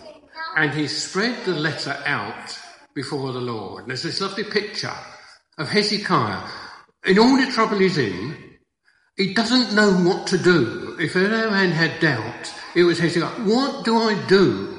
and 0.57 0.73
he 0.73 0.87
spread 0.87 1.45
the 1.45 1.55
letter 1.55 2.01
out 2.07 2.57
before 2.95 3.33
the 3.33 3.41
Lord. 3.41 3.89
There's 3.89 4.05
this 4.05 4.21
lovely 4.21 4.45
picture 4.45 4.95
of 5.59 5.69
Hezekiah. 5.69 6.49
In 7.05 7.19
all 7.19 7.37
the 7.37 7.51
trouble 7.51 7.79
he's 7.79 7.99
in, 7.99 8.37
he 9.17 9.35
doesn't 9.35 9.75
know 9.75 9.91
what 10.09 10.29
to 10.29 10.39
do. 10.39 10.97
If 11.01 11.17
anyone 11.17 11.73
had 11.73 11.99
doubt, 11.99 12.55
it 12.77 12.85
was 12.85 13.01
Hezekiah. 13.01 13.45
What 13.45 13.85
do 13.85 13.97
I 13.97 14.15
do? 14.29 14.72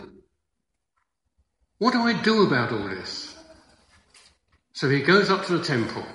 What 1.84 1.92
do 1.92 2.04
I 2.04 2.14
do 2.14 2.48
about 2.48 2.72
all 2.72 2.88
this? 2.88 3.36
So 4.72 4.88
he 4.88 5.02
goes 5.02 5.30
up 5.30 5.46
to 5.48 5.58
the 5.58 5.64
temple 5.66 6.06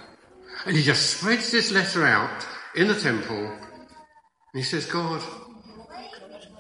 and 0.65 0.75
he 0.75 0.83
just 0.83 1.19
spreads 1.19 1.53
this 1.53 1.71
letter 1.73 2.07
out 2.07 2.47
in 2.75 2.89
the 2.89 2.99
temple 2.99 3.37
and 3.37 4.55
he 4.55 4.63
says, 4.63 4.87
God, 4.87 5.21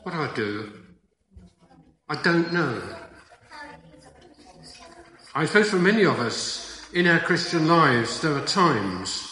what 0.02 0.12
do 0.12 0.20
I 0.20 0.30
do? 0.34 0.72
I 2.10 2.20
don't 2.20 2.52
know. 2.52 2.82
I 5.34 5.46
suppose 5.46 5.70
for 5.70 5.78
many 5.78 6.04
of 6.04 6.20
us 6.20 6.86
in 6.92 7.06
our 7.06 7.20
Christian 7.20 7.66
lives, 7.66 8.20
there 8.20 8.34
are 8.34 8.44
times 8.44 9.26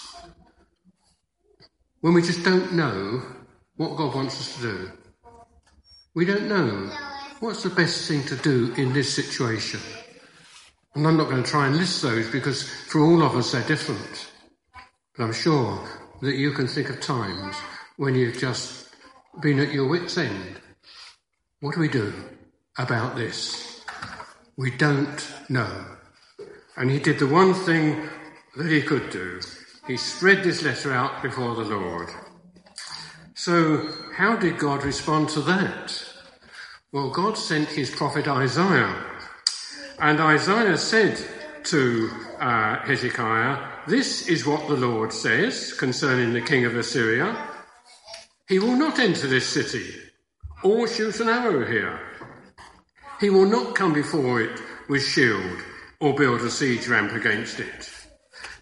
when 2.00 2.14
we 2.14 2.22
just 2.22 2.42
don't 2.42 2.72
know 2.72 3.20
what 3.76 3.98
God 3.98 4.14
wants 4.14 4.40
us 4.40 4.56
to 4.56 4.62
do. 4.62 4.90
We 6.14 6.24
don't 6.24 6.48
know 6.48 6.90
what's 7.40 7.62
the 7.62 7.70
best 7.70 8.08
thing 8.08 8.22
to 8.24 8.36
do 8.36 8.72
in 8.76 8.92
this 8.92 9.14
situation? 9.14 9.80
And 10.94 11.06
I'm 11.06 11.16
not 11.16 11.28
going 11.28 11.42
to 11.42 11.50
try 11.50 11.66
and 11.66 11.76
list 11.76 12.02
those 12.02 12.30
because 12.30 12.68
for 12.68 13.02
all 13.02 13.22
of 13.22 13.36
us 13.36 13.52
they're 13.52 13.62
different. 13.62 14.30
But 15.16 15.24
I'm 15.24 15.32
sure 15.32 15.86
that 16.22 16.36
you 16.36 16.52
can 16.52 16.66
think 16.66 16.88
of 16.88 17.00
times 17.00 17.56
when 17.96 18.14
you've 18.14 18.38
just 18.38 18.88
been 19.42 19.58
at 19.58 19.72
your 19.72 19.88
wits' 19.88 20.16
end. 20.16 20.60
What 21.60 21.74
do 21.74 21.80
we 21.80 21.88
do 21.88 22.12
about 22.78 23.16
this? 23.16 23.84
We 24.56 24.70
don't 24.70 25.26
know. 25.48 25.84
And 26.76 26.90
he 26.90 26.98
did 26.98 27.18
the 27.18 27.26
one 27.26 27.52
thing 27.52 28.08
that 28.56 28.70
he 28.70 28.80
could 28.80 29.10
do. 29.10 29.40
He 29.86 29.96
spread 29.96 30.42
this 30.42 30.62
letter 30.62 30.92
out 30.92 31.22
before 31.22 31.54
the 31.54 31.62
Lord. 31.62 32.08
So, 33.34 33.92
how 34.14 34.36
did 34.36 34.58
God 34.58 34.82
respond 34.82 35.28
to 35.30 35.42
that? 35.42 36.05
Well, 36.96 37.10
God 37.10 37.36
sent 37.36 37.68
his 37.68 37.90
prophet 37.90 38.26
Isaiah, 38.26 39.04
and 39.98 40.18
Isaiah 40.18 40.78
said 40.78 41.22
to 41.64 42.10
uh, 42.40 42.78
Hezekiah, 42.86 43.82
This 43.86 44.28
is 44.28 44.46
what 44.46 44.66
the 44.66 44.78
Lord 44.78 45.12
says 45.12 45.74
concerning 45.74 46.32
the 46.32 46.40
king 46.40 46.64
of 46.64 46.74
Assyria. 46.74 47.36
He 48.48 48.58
will 48.58 48.76
not 48.76 48.98
enter 48.98 49.26
this 49.26 49.46
city 49.46 49.92
or 50.64 50.88
shoot 50.88 51.20
an 51.20 51.28
arrow 51.28 51.66
here. 51.66 52.00
He 53.20 53.28
will 53.28 53.44
not 53.44 53.74
come 53.74 53.92
before 53.92 54.40
it 54.40 54.58
with 54.88 55.02
shield 55.02 55.60
or 56.00 56.14
build 56.14 56.40
a 56.40 56.50
siege 56.50 56.88
ramp 56.88 57.12
against 57.12 57.60
it. 57.60 57.90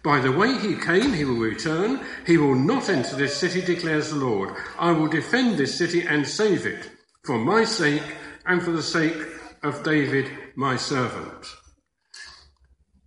By 0.03 0.19
the 0.19 0.33
way 0.33 0.57
he 0.57 0.75
came, 0.75 1.13
he 1.13 1.23
will 1.23 1.35
return. 1.37 2.01
He 2.27 2.35
will 2.35 2.55
not 2.55 2.89
enter 2.89 3.15
this 3.15 3.37
city, 3.37 3.61
declares 3.61 4.09
the 4.09 4.17
Lord. 4.17 4.53
I 4.77 4.91
will 4.91 5.07
defend 5.07 5.57
this 5.57 5.73
city 5.73 6.05
and 6.05 6.27
save 6.27 6.65
it 6.65 6.89
for 7.25 7.39
my 7.39 7.63
sake 7.63 8.03
and 8.45 8.61
for 8.61 8.71
the 8.71 8.83
sake 8.83 9.17
of 9.63 9.83
David, 9.83 10.29
my 10.55 10.75
servant. 10.75 11.47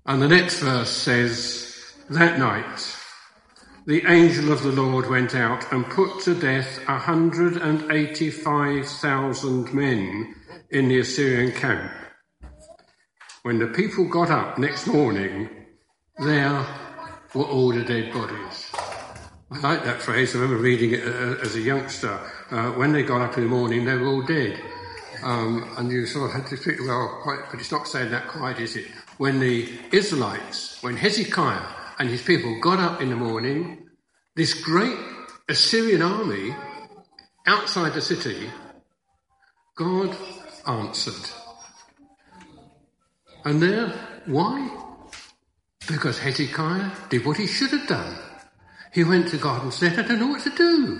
And 0.06 0.22
the 0.22 0.28
next 0.28 0.60
verse 0.60 0.90
says, 0.90 1.94
That 2.10 2.38
night 2.38 2.96
the 3.88 4.06
angel 4.06 4.52
of 4.52 4.62
the 4.62 4.70
Lord 4.72 5.08
went 5.08 5.34
out 5.34 5.72
and 5.72 5.86
put 5.86 6.20
to 6.24 6.34
death 6.34 6.86
185,000 6.86 9.72
men 9.72 10.34
in 10.70 10.88
the 10.88 10.98
Assyrian 10.98 11.52
camp. 11.52 11.90
When 13.44 13.58
the 13.58 13.68
people 13.68 14.06
got 14.06 14.30
up 14.30 14.58
next 14.58 14.86
morning, 14.86 15.48
there 16.18 16.66
were 17.32 17.44
all 17.44 17.72
the 17.72 17.82
dead 17.82 18.12
bodies. 18.12 18.70
I 19.50 19.60
like 19.60 19.84
that 19.84 20.02
phrase. 20.02 20.34
I 20.34 20.40
remember 20.40 20.62
reading 20.62 20.92
it 20.92 21.02
uh, 21.02 21.36
as 21.42 21.56
a 21.56 21.60
youngster. 21.60 22.20
Uh, 22.50 22.72
when 22.72 22.92
they 22.92 23.02
got 23.02 23.22
up 23.22 23.38
in 23.38 23.44
the 23.44 23.48
morning, 23.48 23.86
they 23.86 23.96
were 23.96 24.08
all 24.08 24.26
dead. 24.26 24.60
Um, 25.22 25.74
and 25.76 25.90
you 25.90 26.06
sort 26.06 26.30
of 26.30 26.36
had 26.36 26.46
to 26.48 26.56
think, 26.56 26.80
well, 26.80 27.20
quite, 27.22 27.40
but 27.50 27.60
it's 27.60 27.72
not 27.72 27.88
saying 27.88 28.10
that 28.10 28.28
quite, 28.28 28.60
is 28.60 28.76
it? 28.76 28.86
When 29.18 29.40
the 29.40 29.68
Israelites, 29.92 30.82
when 30.82 30.96
Hezekiah 30.96 31.66
and 31.98 32.08
his 32.08 32.22
people 32.22 32.60
got 32.60 32.78
up 32.78 33.00
in 33.02 33.10
the 33.10 33.16
morning, 33.16 33.88
this 34.36 34.54
great 34.54 34.96
Assyrian 35.48 36.02
army 36.02 36.54
outside 37.46 37.94
the 37.94 38.00
city, 38.00 38.50
God 39.74 40.16
answered. 40.66 41.30
And 43.44 43.60
there, 43.62 43.88
why? 44.26 44.68
Because 45.88 46.18
Hezekiah 46.18 46.90
did 47.08 47.24
what 47.24 47.38
he 47.38 47.46
should 47.46 47.70
have 47.70 47.88
done. 47.88 48.18
He 48.92 49.04
went 49.04 49.28
to 49.28 49.38
God 49.38 49.62
and 49.62 49.72
said, 49.72 49.98
I 49.98 50.02
don't 50.02 50.20
know 50.20 50.28
what 50.28 50.42
to 50.42 50.50
do. 50.50 50.98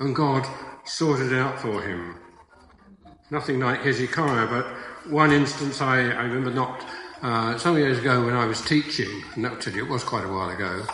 And 0.00 0.14
God 0.14 0.46
sorted 0.84 1.32
it 1.32 1.38
out 1.38 1.60
for 1.60 1.80
him. 1.80 2.16
Nothing 3.34 3.58
like 3.58 3.80
Hezekiah, 3.82 4.46
but 4.46 4.64
one 5.10 5.32
instance 5.32 5.80
I, 5.80 5.96
I 6.02 6.22
remember 6.22 6.50
not 6.50 6.86
uh, 7.20 7.58
some 7.58 7.76
years 7.76 7.98
ago 7.98 8.24
when 8.24 8.36
I 8.36 8.46
was 8.46 8.60
teaching, 8.60 9.24
and 9.34 9.44
that 9.44 9.66
it 9.66 9.88
was 9.88 10.04
quite 10.04 10.24
a 10.24 10.28
while 10.28 10.50
ago, 10.50 10.86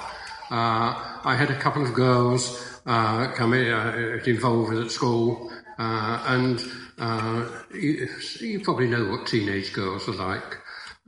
uh, 0.50 1.20
I 1.22 1.36
had 1.36 1.50
a 1.50 1.58
couple 1.58 1.84
of 1.84 1.92
girls 1.92 2.80
uh, 2.86 3.30
come 3.32 3.52
in, 3.52 3.70
uh, 3.70 4.20
involved 4.24 4.72
at 4.72 4.90
school, 4.90 5.52
uh, 5.78 6.24
and 6.28 6.64
uh, 6.96 7.46
you, 7.74 8.08
you, 8.40 8.60
probably 8.60 8.88
know 8.88 9.04
what 9.10 9.26
teenage 9.26 9.74
girls 9.74 10.08
are 10.08 10.12
like. 10.12 10.56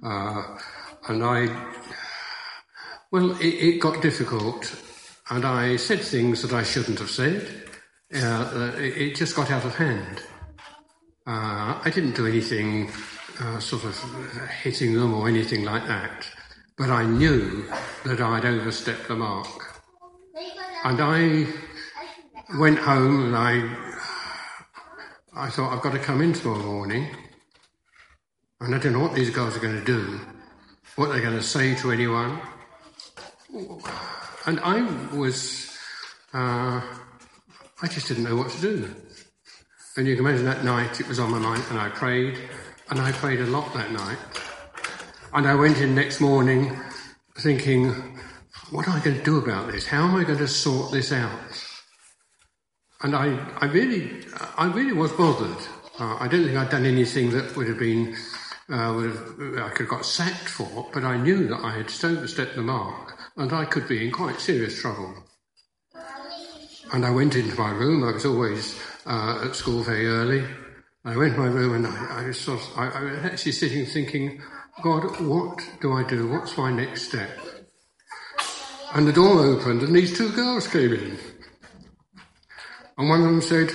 Uh, 0.05 0.59
and 1.09 1.25
I, 1.25 1.49
well, 3.11 3.31
it, 3.41 3.55
it, 3.55 3.81
got 3.81 4.03
difficult, 4.03 4.71
and 5.31 5.47
I 5.47 5.77
said 5.77 6.01
things 6.01 6.43
that 6.43 6.53
I 6.53 6.63
shouldn't 6.63 6.99
have 6.99 7.11
said. 7.11 7.71
It, 8.11 9.17
just 9.17 9.35
got 9.35 9.51
out 9.51 9.65
of 9.65 9.75
hand. 9.77 10.23
Uh, 11.27 11.81
I 11.85 11.91
didn't 11.95 12.17
do 12.17 12.27
anything 12.27 12.91
uh, 13.41 13.61
sort 13.61 13.85
of 13.85 13.97
hitting 14.63 14.95
them 14.95 15.15
or 15.15 15.29
anything 15.29 15.65
like 15.65 15.87
that, 15.87 16.27
but 16.77 16.91
I 16.91 17.05
knew 17.05 17.65
that 18.05 18.21
I'd 18.21 18.45
overstepped 18.45 19.07
the 19.09 19.15
mark. 19.15 19.83
And 20.85 21.01
I 21.01 21.47
went 22.59 22.79
home 22.79 23.27
and 23.27 23.37
I 23.37 23.93
I 25.35 25.49
thought, 25.49 25.73
I've 25.73 25.81
got 25.83 25.93
to 25.93 25.99
come 25.99 26.21
in 26.21 26.35
tomorrow 26.35 26.63
morning, 26.63 27.09
and 28.61 28.75
I 28.75 28.79
don't 28.79 28.93
know 28.93 29.01
what 29.01 29.15
these 29.15 29.31
guys 29.31 29.57
are 29.57 29.61
going 29.61 29.79
to 29.79 29.85
do, 29.85 30.21
what 30.97 31.09
they're 31.09 31.23
going 31.23 31.39
to 31.39 31.43
say 31.43 31.75
to 31.77 31.91
anyone. 31.91 32.39
And 34.47 34.61
I 34.61 34.83
was, 35.15 35.75
uh, 36.35 36.83
I 37.81 37.87
just 37.89 38.09
didn't 38.09 38.25
know 38.25 38.37
what 38.37 38.51
to 38.51 38.61
do. 38.61 38.95
And 39.97 40.07
you 40.07 40.17
can 40.17 40.25
imagine 40.25 40.47
that 40.47 40.65
night 40.65 41.01
it 41.01 41.09
was 41.09 41.19
on 41.19 41.31
my 41.31 41.39
mind, 41.39 41.63
and 41.69 41.79
I 41.79 41.91
prayed, 41.91 42.39
and 42.89 42.99
I 42.99 43.13
prayed 43.13 43.41
a 43.41 43.47
lot 43.47 43.75
that 43.75 43.93
night. 43.93 44.17
And 45.35 45.47
I 45.47 45.55
went 45.55 45.79
in 45.79 45.95
next 45.95 46.19
morning 46.19 46.81
thinking, 47.39 47.91
what 48.71 48.89
am 48.89 48.95
I 48.95 49.01
going 49.01 49.19
to 49.19 49.23
do 49.23 49.37
about 49.37 49.71
this? 49.71 49.87
How 49.87 50.05
am 50.05 50.15
I 50.15 50.25
going 50.25 50.39
to 50.39 50.49
sort 50.49 50.93
this 50.93 51.13
out? 51.13 51.39
And 53.03 53.15
I, 53.15 53.39
I 53.61 53.67
really, 53.67 54.25
I 54.57 54.67
really 54.67 54.95
was 54.95 55.13
bothered. 55.13 55.59
Uh, 55.99 56.17
I 56.19 56.27
don't 56.27 56.45
think 56.45 56.57
I'd 56.57 56.71
done 56.71 56.87
anything 56.87 57.31
that 57.33 57.55
would 57.55 57.69
have 57.69 57.79
been, 57.79 58.17
uh, 58.71 58.95
would 58.97 59.11
have, 59.11 59.59
I 59.59 59.69
could 59.71 59.87
have 59.87 59.89
got 59.89 60.07
sacked 60.07 60.49
for, 60.49 60.89
but 60.95 61.05
I 61.05 61.19
knew 61.19 61.49
that 61.49 61.61
I 61.63 61.73
had 61.73 61.93
overstepped 62.03 62.57
the 62.57 62.63
mark 62.63 63.19
and 63.37 63.53
I 63.53 63.67
could 63.67 63.87
be 63.89 64.07
in 64.07 64.11
quite 64.11 64.41
serious 64.41 64.81
trouble. 64.81 65.15
And 66.95 67.05
I 67.05 67.11
went 67.11 67.37
into 67.37 67.59
my 67.59 67.73
room. 67.73 68.05
I 68.05 68.13
was 68.13 68.25
always 68.25 68.79
uh, 69.07 69.45
at 69.47 69.57
school 69.57 69.83
very 69.83 70.07
early. 70.07 70.45
I 71.05 71.17
went 71.17 71.35
to 71.35 71.41
my 71.41 71.47
room 71.47 71.75
and 71.75 71.87
I, 71.87 72.23
I 72.23 72.27
was 72.29 72.41
sort 72.41 72.61
of, 72.61 72.79
I, 72.79 72.89
I 72.89 73.03
was 73.03 73.19
actually 73.25 73.53
sitting 73.53 73.87
thinking, 73.87 74.41
God, 74.83 75.21
what 75.21 75.69
do 75.81 75.93
I 75.93 76.05
do? 76.05 76.29
What's 76.29 76.57
my 76.57 76.73
next 76.73 77.09
step? 77.09 77.31
And 78.95 79.07
the 79.07 79.13
door 79.13 79.41
opened 79.41 79.83
and 79.83 79.95
these 79.95 80.17
two 80.17 80.31
girls 80.33 80.69
came 80.69 80.93
in. 80.93 81.19
And 82.99 83.09
one 83.09 83.21
of 83.21 83.27
them 83.27 83.41
said, 83.41 83.71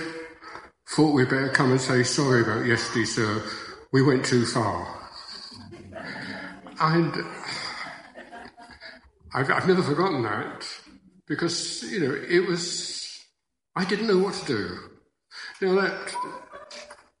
thought 0.88 1.12
we'd 1.12 1.28
better 1.28 1.50
come 1.50 1.72
and 1.72 1.80
say 1.80 2.02
sorry 2.02 2.42
about 2.42 2.64
yesterday, 2.64 3.04
sir. 3.04 3.42
We 3.92 4.02
went 4.02 4.24
too 4.24 4.46
far. 4.46 4.94
And 6.80 7.12
I've, 9.34 9.50
I've 9.50 9.68
never 9.68 9.82
forgotten 9.82 10.22
that 10.22 10.66
because, 11.26 11.82
you 11.82 12.00
know, 12.00 12.14
it 12.14 12.46
was, 12.46 13.26
I 13.76 13.84
didn't 13.84 14.06
know 14.06 14.18
what 14.18 14.34
to 14.34 14.46
do. 14.46 14.78
Now 15.60 15.74
that 15.80 16.14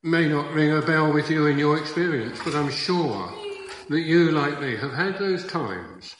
may 0.04 0.28
not 0.28 0.52
ring 0.52 0.70
a 0.70 0.80
bell 0.80 1.12
with 1.12 1.28
you 1.28 1.46
in 1.46 1.58
your 1.58 1.76
experience, 1.76 2.38
but 2.44 2.54
I'm 2.54 2.70
sure 2.70 3.32
that 3.88 4.00
you, 4.00 4.30
like 4.30 4.60
me, 4.60 4.76
have 4.76 4.92
had 4.92 5.18
those 5.18 5.44
times 5.44 6.14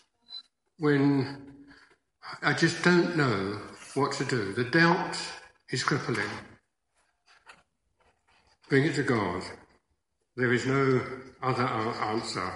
when 0.78 1.46
I 2.42 2.54
just 2.54 2.82
don't 2.82 3.16
know 3.16 3.60
what 3.94 4.12
to 4.14 4.24
do. 4.24 4.52
The 4.52 4.64
doubt 4.64 5.16
is 5.70 5.84
crippling. 5.84 6.28
Bring 8.68 8.84
it 8.84 8.96
to 8.96 9.04
God. 9.04 9.44
There 10.36 10.52
is 10.52 10.66
no 10.66 11.00
other 11.40 11.66
answer 11.66 12.52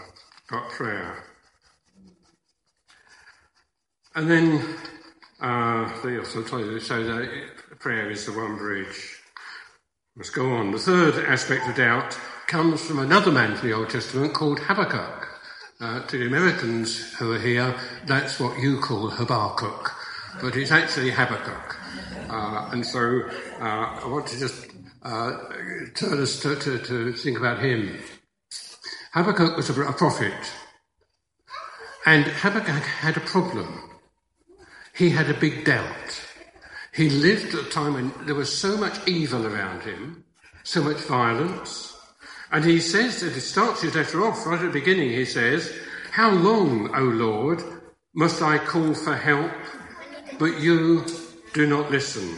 but 0.50 0.70
prayer. 0.70 1.22
And 4.16 4.28
then 4.28 4.76
uh, 5.40 6.02
they 6.02 6.18
also 6.18 6.42
tell 6.42 6.58
you 6.58 6.80
so 6.80 7.04
that 7.04 7.78
prayer 7.78 8.10
is 8.10 8.26
the 8.26 8.32
one 8.32 8.56
bridge. 8.56 9.21
Let's 10.14 10.28
go 10.28 10.52
on. 10.52 10.72
The 10.72 10.78
third 10.78 11.24
aspect 11.24 11.66
of 11.66 11.76
doubt 11.76 12.18
comes 12.46 12.84
from 12.84 12.98
another 12.98 13.32
man 13.32 13.56
from 13.56 13.66
the 13.70 13.74
Old 13.74 13.88
Testament 13.88 14.34
called 14.34 14.60
Habakkuk. 14.60 15.26
Uh, 15.80 16.06
to 16.06 16.18
the 16.18 16.26
Americans 16.26 17.14
who 17.14 17.32
are 17.32 17.38
here, 17.38 17.74
that's 18.04 18.38
what 18.38 18.58
you 18.58 18.78
call 18.78 19.08
Habakkuk, 19.08 19.90
but 20.42 20.54
it's 20.54 20.70
actually 20.70 21.12
Habakkuk. 21.12 21.78
Uh, 22.28 22.68
and 22.72 22.84
so 22.84 23.22
uh, 23.58 24.00
I 24.02 24.06
want 24.06 24.26
to 24.26 24.38
just 24.38 24.66
uh, 25.02 25.32
turn 25.94 26.20
us 26.20 26.40
to, 26.40 26.56
to, 26.56 26.78
to, 26.78 27.12
think 27.14 27.38
about 27.38 27.60
him. 27.60 27.96
Habakkuk 29.14 29.56
was 29.56 29.70
a, 29.70 29.82
a 29.82 29.94
prophet, 29.94 30.52
and 32.04 32.26
Habakkuk 32.26 32.84
had 32.84 33.16
a 33.16 33.20
problem. 33.20 33.98
He 34.94 35.08
had 35.08 35.30
a 35.30 35.34
big 35.34 35.64
doubt. 35.64 36.31
He 36.92 37.08
lived 37.08 37.54
at 37.54 37.66
a 37.66 37.70
time 37.70 37.94
when 37.94 38.12
there 38.26 38.34
was 38.34 38.56
so 38.56 38.76
much 38.76 39.06
evil 39.08 39.46
around 39.46 39.82
him, 39.82 40.24
so 40.62 40.82
much 40.82 40.98
violence. 40.98 41.96
And 42.50 42.64
he 42.64 42.80
says 42.80 43.20
that 43.20 43.32
he 43.32 43.40
starts 43.40 43.80
his 43.80 43.94
letter 43.94 44.22
off 44.26 44.46
right 44.46 44.60
at 44.60 44.66
the 44.66 44.80
beginning. 44.80 45.08
He 45.08 45.24
says, 45.24 45.74
How 46.10 46.30
long, 46.30 46.94
O 46.94 47.02
Lord, 47.02 47.62
must 48.14 48.42
I 48.42 48.58
call 48.58 48.92
for 48.92 49.16
help, 49.16 49.50
but 50.38 50.60
you 50.60 51.06
do 51.54 51.66
not 51.66 51.90
listen, 51.90 52.36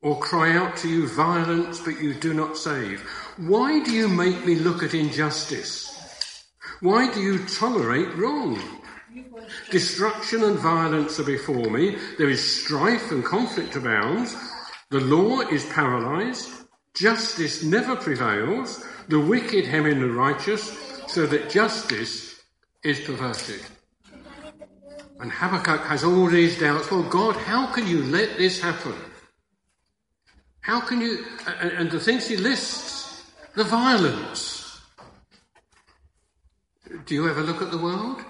or 0.00 0.18
cry 0.18 0.56
out 0.56 0.78
to 0.78 0.88
you 0.88 1.06
violence, 1.06 1.78
but 1.78 2.00
you 2.00 2.14
do 2.14 2.32
not 2.32 2.56
save? 2.56 3.02
Why 3.36 3.84
do 3.84 3.92
you 3.92 4.08
make 4.08 4.46
me 4.46 4.54
look 4.54 4.82
at 4.82 4.94
injustice? 4.94 6.46
Why 6.80 7.12
do 7.12 7.20
you 7.20 7.44
tolerate 7.44 8.16
wrong? 8.16 8.58
Destruction 9.70 10.44
and 10.44 10.58
violence 10.58 11.18
are 11.18 11.24
before 11.24 11.70
me. 11.70 11.96
There 12.18 12.28
is 12.28 12.62
strife 12.62 13.10
and 13.10 13.24
conflict 13.24 13.76
abounds. 13.76 14.36
The 14.90 15.00
law 15.00 15.40
is 15.40 15.64
paralyzed. 15.66 16.48
Justice 16.94 17.62
never 17.62 17.96
prevails. 17.96 18.84
The 19.08 19.20
wicked 19.20 19.64
hem 19.64 19.86
in 19.86 20.00
the 20.00 20.10
righteous, 20.10 20.76
so 21.06 21.26
that 21.26 21.50
justice 21.50 22.42
is 22.82 23.00
perverted. 23.00 23.60
And 25.20 25.32
Habakkuk 25.32 25.80
has 25.86 26.04
all 26.04 26.26
these 26.26 26.58
doubts. 26.58 26.90
Well, 26.90 27.02
God, 27.02 27.36
how 27.36 27.72
can 27.72 27.86
you 27.86 28.02
let 28.04 28.36
this 28.38 28.60
happen? 28.60 28.94
How 30.60 30.80
can 30.80 31.00
you, 31.00 31.24
and 31.60 31.90
the 31.90 31.98
things 31.98 32.28
he 32.28 32.36
lists, 32.36 33.24
the 33.54 33.64
violence. 33.64 34.80
Do 37.06 37.14
you 37.14 37.28
ever 37.28 37.42
look 37.42 37.60
at 37.60 37.70
the 37.70 37.78
world 37.78 38.22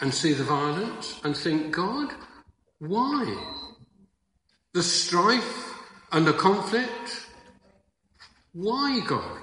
and 0.00 0.12
see 0.12 0.32
the 0.32 0.44
violence 0.44 1.20
and 1.24 1.36
think, 1.36 1.72
God, 1.72 2.12
why? 2.78 3.36
The 4.74 4.82
strife 4.82 5.74
and 6.12 6.26
the 6.26 6.32
conflict? 6.32 7.26
Why, 8.52 9.00
God? 9.06 9.40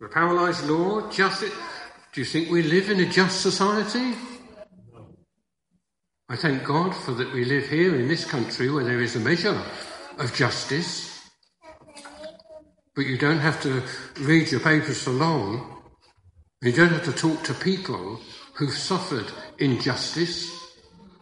The 0.00 0.08
paralyzed 0.08 0.66
law, 0.66 1.10
justice. 1.10 1.52
Do 2.12 2.20
you 2.20 2.24
think 2.24 2.50
we 2.50 2.62
live 2.62 2.90
in 2.90 3.00
a 3.00 3.06
just 3.06 3.40
society? 3.40 4.14
I 6.28 6.36
thank 6.36 6.64
God 6.64 6.94
for 6.94 7.12
that 7.12 7.32
we 7.32 7.44
live 7.44 7.68
here 7.68 7.94
in 7.96 8.06
this 8.06 8.24
country 8.24 8.70
where 8.70 8.84
there 8.84 9.00
is 9.00 9.16
a 9.16 9.20
measure 9.20 9.60
of 10.18 10.32
justice. 10.32 11.28
But 12.94 13.06
you 13.06 13.18
don't 13.18 13.38
have 13.38 13.60
to 13.62 13.82
read 14.20 14.50
your 14.50 14.60
papers 14.60 15.02
for 15.02 15.10
long. 15.10 15.82
You 16.62 16.72
don't 16.72 16.92
have 16.92 17.04
to 17.04 17.12
talk 17.12 17.42
to 17.44 17.54
people 17.54 18.20
who've 18.60 18.76
suffered 18.76 19.24
injustice, 19.58 20.54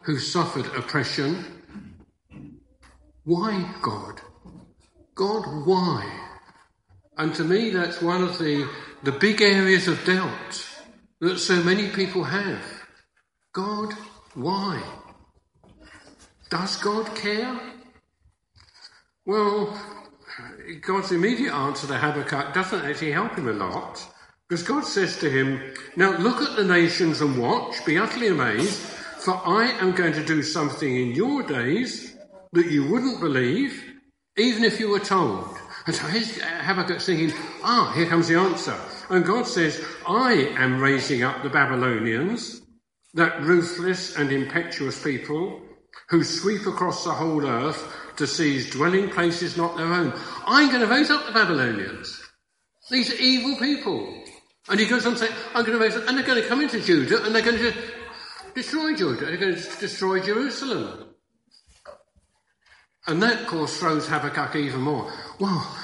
who've 0.01 0.21
suffered 0.21 0.67
oppression. 0.77 1.45
Why, 3.23 3.77
God? 3.81 4.21
God, 5.15 5.45
why? 5.65 6.33
And 7.17 7.33
to 7.37 7.45
me, 7.45 7.71
that's 7.71 8.03
one 8.03 8.25
of 8.25 8.39
the, 8.39 8.69
the 9.05 9.13
big 9.13 9.41
areas 9.41 9.87
of 9.87 10.05
doubt 10.05 10.67
that 11.21 11.39
so 11.39 11.63
many 11.63 11.91
people 11.91 12.25
have. 12.25 12.65
God, 13.53 13.93
why? 14.35 14.83
Does 16.51 16.77
God 16.79 17.15
care? 17.15 17.61
Well, 19.25 19.81
God's 20.81 21.13
immediate 21.13 21.55
answer 21.55 21.87
to 21.87 21.99
Habakkuk 21.99 22.53
doesn't 22.53 22.85
actually 22.85 23.13
help 23.13 23.37
him 23.37 23.47
a 23.47 23.53
lot. 23.53 24.05
Because 24.49 24.63
God 24.63 24.85
says 24.85 25.19
to 25.19 25.29
him, 25.29 25.61
Now 25.97 26.17
look 26.17 26.41
at 26.41 26.57
the 26.57 26.65
nations 26.65 27.21
and 27.21 27.39
watch, 27.39 27.85
be 27.85 27.99
utterly 27.99 28.29
amazed, 28.29 28.79
for 28.79 29.35
I 29.47 29.67
am 29.79 29.93
going 29.93 30.15
to 30.15 30.25
do 30.25 30.43
something 30.43 30.97
in 30.97 31.13
your 31.13 31.43
days 31.43 32.17
that 32.53 32.71
you 32.71 32.89
wouldn't 32.89 33.21
believe, 33.21 33.85
even 34.39 34.65
if 34.65 34.81
you 34.81 34.89
were 34.89 35.01
told. 35.01 35.59
And 35.87 35.95
so 35.95 36.07
here's 36.07 36.41
Habakkuk 36.41 37.01
thinking, 37.01 37.33
Ah, 37.63 37.93
here 37.95 38.07
comes 38.07 38.29
the 38.29 38.37
answer. 38.37 38.77
And 39.11 39.25
God 39.25 39.47
says, 39.47 39.85
I 40.07 40.55
am 40.57 40.81
raising 40.81 41.23
up 41.23 41.43
the 41.43 41.51
Babylonians, 41.51 42.63
that 43.15 43.43
ruthless 43.43 44.17
and 44.17 44.33
impetuous 44.33 45.03
people 45.03 45.61
who 46.09 46.25
sweep 46.25 46.67
across 46.67 47.05
the 47.05 47.11
whole 47.11 47.47
earth 47.47 47.87
to 48.17 48.27
seize 48.27 48.71
dwelling 48.71 49.11
places 49.11 49.57
not 49.57 49.77
their 49.77 49.93
own. 49.93 50.13
I'm 50.47 50.69
going 50.69 50.81
to 50.81 50.87
raise 50.87 51.11
up 51.11 51.27
the 51.27 51.33
Babylonians. 51.33 52.23
These 52.91 53.13
are 53.13 53.17
evil 53.17 53.57
people. 53.57 54.25
And 54.71 54.79
he 54.79 54.87
goes 54.87 55.07
on 55.07 55.17
saying, 55.17 55.33
I'm 55.55 55.65
going 55.65 55.79
to 55.79 55.85
raise 55.85 55.95
and 55.95 56.17
they're 56.17 56.27
going 56.27 56.43
to 56.43 56.49
come 56.49 56.61
into 56.61 56.81
Judah 56.81 57.25
and 57.25 57.35
they're 57.35 57.43
going 57.43 57.59
to 57.59 57.75
destroy 58.55 58.95
Judah. 58.95 59.27
They're 59.27 59.37
going 59.37 59.57
to 59.57 59.81
destroy 59.81 60.21
Jerusalem. 60.21 61.15
And 63.07 63.23
that, 63.23 63.41
of 63.41 63.47
course, 63.47 63.79
throws 63.79 64.07
Habakkuk 64.07 64.57
even 64.57 64.83
more. 64.83 65.11
Well, 65.41 65.77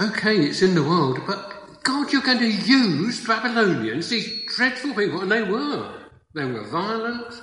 okay, 0.00 0.36
it's 0.36 0.62
in 0.62 0.74
the 0.74 0.82
world, 0.82 1.20
but 1.26 1.82
God, 1.82 2.10
you're 2.10 2.22
going 2.22 2.38
to 2.38 2.50
use 2.50 3.26
Babylonians, 3.26 4.08
these 4.08 4.54
dreadful 4.56 4.94
people, 4.94 5.20
and 5.20 5.30
they 5.30 5.42
were. 5.42 5.92
They 6.34 6.46
were 6.46 6.66
violent. 6.68 7.42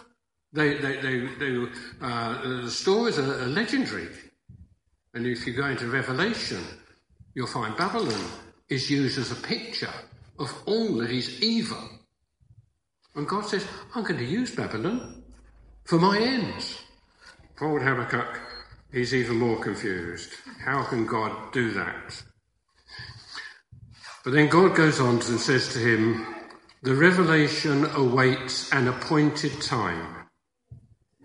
They, 0.52 0.78
they, 0.78 1.00
they, 1.00 1.20
they 1.38 1.66
uh, 2.02 2.62
the 2.64 2.72
stories 2.72 3.20
are, 3.20 3.44
are 3.44 3.48
legendary. 3.48 4.08
And 5.14 5.28
if 5.28 5.46
you 5.46 5.54
go 5.54 5.68
into 5.68 5.88
Revelation, 5.88 6.64
you'll 7.36 7.46
find 7.46 7.78
Babylon 7.78 8.26
is 8.70 8.90
used 8.90 9.20
as 9.20 9.32
a 9.32 9.36
picture 9.36 9.94
of 10.40 10.54
all 10.66 10.98
that 10.98 11.12
is 11.12 11.42
evil. 11.42 11.90
And 13.16 13.28
God 13.28 13.46
says, 13.46 13.66
I'm 13.94 14.04
going 14.04 14.20
to 14.20 14.26
use 14.26 14.56
Babylon 14.56 15.24
for 15.84 16.00
my 16.00 16.18
ends. 16.18 16.82
Poor 17.58 17.80
Habakkuk, 17.80 18.40
he's 18.92 19.14
even 19.14 19.38
more 19.38 19.60
confused. 19.60 20.32
How 20.64 20.84
can 20.84 21.06
God 21.06 21.52
do 21.52 21.72
that? 21.72 22.24
But 24.24 24.34
then 24.34 24.48
God 24.48 24.76
goes 24.76 25.00
on 25.00 25.16
and 25.16 25.40
says 25.40 25.74
to 25.74 25.80
him, 25.80 26.26
The 26.84 26.96
revelation 26.96 27.86
awaits 27.96 28.72
an 28.72 28.88
appointed 28.88 29.62
time. 29.62 30.16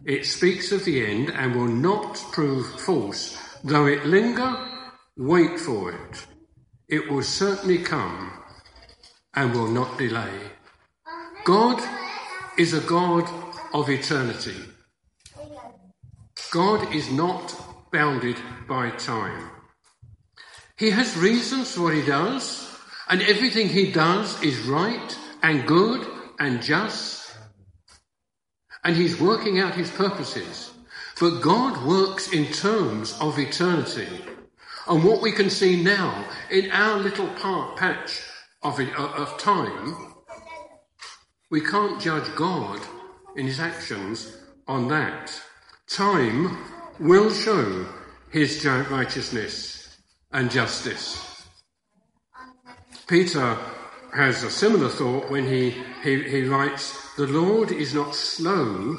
It 0.04 0.24
speaks 0.24 0.72
of 0.72 0.84
the 0.84 1.04
end 1.04 1.30
and 1.30 1.54
will 1.54 1.68
not 1.68 2.16
prove 2.32 2.80
false. 2.80 3.36
Though 3.64 3.86
it 3.86 4.06
linger, 4.06 4.56
wait 5.16 5.58
for 5.58 5.92
it. 5.92 6.26
It 6.88 7.10
will 7.10 7.22
certainly 7.22 7.78
come 7.78 8.32
and 9.36 9.52
will 9.52 9.68
not 9.68 9.98
delay. 9.98 10.40
God 11.44 11.80
is 12.58 12.72
a 12.72 12.80
God 12.80 13.28
of 13.72 13.88
eternity. 13.90 14.56
God 16.50 16.94
is 16.94 17.12
not 17.12 17.54
bounded 17.92 18.36
by 18.66 18.90
time. 18.90 19.50
He 20.78 20.90
has 20.90 21.16
reasons 21.16 21.72
for 21.72 21.82
what 21.82 21.94
he 21.94 22.04
does, 22.04 22.68
and 23.08 23.22
everything 23.22 23.68
he 23.68 23.92
does 23.92 24.42
is 24.42 24.58
right 24.62 25.18
and 25.42 25.66
good 25.66 26.06
and 26.38 26.62
just. 26.62 27.36
And 28.84 28.96
he's 28.96 29.20
working 29.20 29.58
out 29.58 29.74
his 29.74 29.90
purposes. 29.90 30.72
But 31.20 31.40
God 31.40 31.86
works 31.86 32.32
in 32.32 32.46
terms 32.52 33.16
of 33.20 33.38
eternity. 33.38 34.08
And 34.86 35.02
what 35.02 35.22
we 35.22 35.32
can 35.32 35.50
see 35.50 35.82
now 35.82 36.24
in 36.50 36.70
our 36.70 36.98
little 36.98 37.28
part 37.28 37.76
patch 37.76 38.22
of, 38.66 38.80
of 38.80 39.38
time, 39.38 39.94
we 41.50 41.60
can't 41.60 42.00
judge 42.00 42.34
God 42.34 42.80
in 43.36 43.46
his 43.46 43.60
actions 43.60 44.36
on 44.66 44.88
that. 44.88 45.40
Time 45.88 46.58
will 46.98 47.30
show 47.32 47.86
his 48.30 48.64
righteousness 48.64 49.96
and 50.32 50.50
justice. 50.50 51.44
Peter 53.06 53.56
has 54.12 54.42
a 54.42 54.50
similar 54.50 54.88
thought 54.88 55.30
when 55.30 55.46
he, 55.46 55.70
he, 56.02 56.22
he 56.24 56.42
writes, 56.42 57.14
The 57.14 57.28
Lord 57.28 57.70
is 57.70 57.94
not 57.94 58.16
slow 58.16 58.96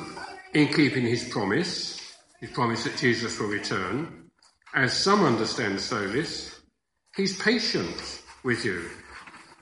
in 0.53 0.67
keeping 0.69 1.06
his 1.06 1.27
promise, 1.27 2.15
his 2.39 2.51
promise 2.51 2.86
that 2.86 2.95
Jesus 2.95 3.38
will 3.38 3.49
return, 3.49 4.30
as 4.73 4.93
some 4.93 5.25
understand 5.25 5.82
slowness. 5.82 6.62
He's 7.15 7.38
patient 7.41 8.21
with 8.43 8.63
you, 8.63 8.89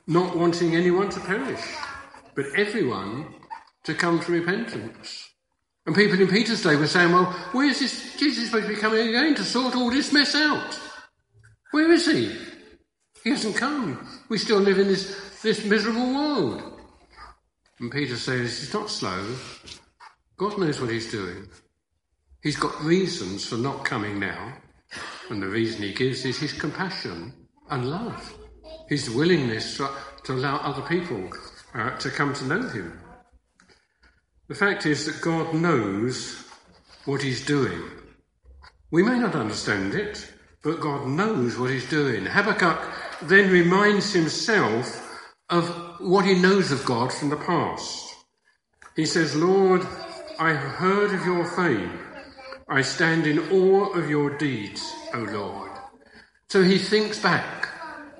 not 0.07 0.35
wanting 0.35 0.75
anyone 0.75 1.09
to 1.09 1.19
perish, 1.19 1.63
but 2.35 2.45
everyone 2.55 3.33
to 3.83 3.93
come 3.93 4.19
to 4.19 4.31
repentance. 4.31 5.29
And 5.85 5.95
people 5.95 6.19
in 6.19 6.27
Peter's 6.27 6.63
day 6.63 6.75
were 6.75 6.87
saying, 6.87 7.11
well, 7.11 7.31
where 7.51 7.67
is 7.67 7.79
this 7.79 8.15
Jesus 8.17 8.45
supposed 8.45 8.67
to 8.67 8.73
be 8.73 8.79
coming 8.79 9.07
again 9.07 9.35
to 9.35 9.43
sort 9.43 9.75
all 9.75 9.91
this 9.91 10.11
mess 10.11 10.35
out? 10.35 10.79
Where 11.71 11.91
is 11.91 12.05
he? 12.07 12.35
He 13.23 13.29
hasn't 13.31 13.55
come. 13.55 14.07
We 14.29 14.37
still 14.37 14.59
live 14.59 14.79
in 14.79 14.87
this, 14.87 15.41
this 15.41 15.65
miserable 15.65 16.13
world. 16.13 16.79
And 17.79 17.91
Peter 17.91 18.15
says, 18.15 18.59
he's 18.59 18.73
not 18.73 18.89
slow. 18.89 19.35
God 20.37 20.57
knows 20.57 20.79
what 20.79 20.89
he's 20.89 21.11
doing. 21.11 21.47
He's 22.41 22.57
got 22.57 22.83
reasons 22.83 23.45
for 23.45 23.57
not 23.57 23.85
coming 23.85 24.19
now. 24.19 24.53
And 25.29 25.41
the 25.41 25.47
reason 25.47 25.81
he 25.81 25.93
gives 25.93 26.25
is 26.25 26.39
his 26.39 26.53
compassion 26.53 27.33
and 27.69 27.89
love. 27.89 28.37
His 28.87 29.09
willingness 29.09 29.77
to, 29.77 29.89
to 30.25 30.33
allow 30.33 30.57
other 30.57 30.81
people 30.83 31.29
uh, 31.73 31.97
to 31.97 32.09
come 32.09 32.33
to 32.33 32.45
know 32.45 32.67
him. 32.69 32.99
The 34.47 34.55
fact 34.55 34.85
is 34.85 35.05
that 35.05 35.21
God 35.21 35.53
knows 35.53 36.45
what 37.05 37.21
he's 37.21 37.45
doing. 37.45 37.81
We 38.91 39.03
may 39.03 39.17
not 39.17 39.35
understand 39.35 39.95
it, 39.95 40.31
but 40.63 40.79
God 40.79 41.07
knows 41.07 41.57
what 41.57 41.71
he's 41.71 41.89
doing. 41.89 42.25
Habakkuk 42.25 42.79
then 43.23 43.51
reminds 43.51 44.13
himself 44.13 45.01
of 45.49 45.67
what 45.99 46.25
he 46.25 46.35
knows 46.35 46.71
of 46.71 46.85
God 46.85 47.11
from 47.11 47.29
the 47.29 47.37
past. 47.37 48.15
He 48.95 49.05
says, 49.05 49.35
Lord, 49.35 49.85
I 50.39 50.53
have 50.53 50.71
heard 50.75 51.13
of 51.13 51.25
your 51.25 51.45
fame. 51.45 51.99
I 52.67 52.81
stand 52.81 53.27
in 53.27 53.39
awe 53.51 53.93
of 53.93 54.09
your 54.09 54.37
deeds, 54.37 54.93
O 55.13 55.19
Lord. 55.19 55.71
So 56.49 56.63
he 56.63 56.77
thinks 56.77 57.19
back 57.19 57.64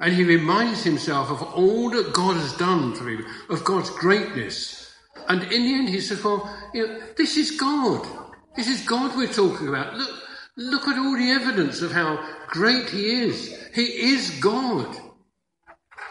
and 0.06 0.14
he 0.14 0.24
reminds 0.24 0.84
himself 0.84 1.32
of 1.32 1.42
all 1.42 1.90
that 1.90 2.14
God 2.14 2.36
has 2.36 2.56
done 2.58 2.94
for 2.94 3.10
him, 3.10 3.26
of 3.50 3.64
God's 3.64 3.90
greatness. 3.90 4.94
And 5.28 5.42
in 5.52 5.64
the 5.64 5.74
end, 5.74 5.90
he 5.90 6.00
says, 6.00 6.24
Well, 6.24 6.48
you 6.76 6.86
know, 6.86 7.00
this 7.18 7.38
is 7.38 7.60
God. 7.60 8.08
This 8.56 8.68
is 8.68 8.86
God 8.86 9.18
we're 9.18 9.34
talking 9.34 9.68
about. 9.68 9.96
Look, 9.96 10.10
look 10.58 10.88
at 10.88 11.00
all 11.00 11.18
the 11.18 11.32
evidence 11.32 11.82
of 11.82 11.92
how 11.92 12.24
great 12.50 12.88
he 12.88 13.24
is. 13.24 13.52
He 13.74 14.14
is 14.14 14.30
God. 14.40 14.96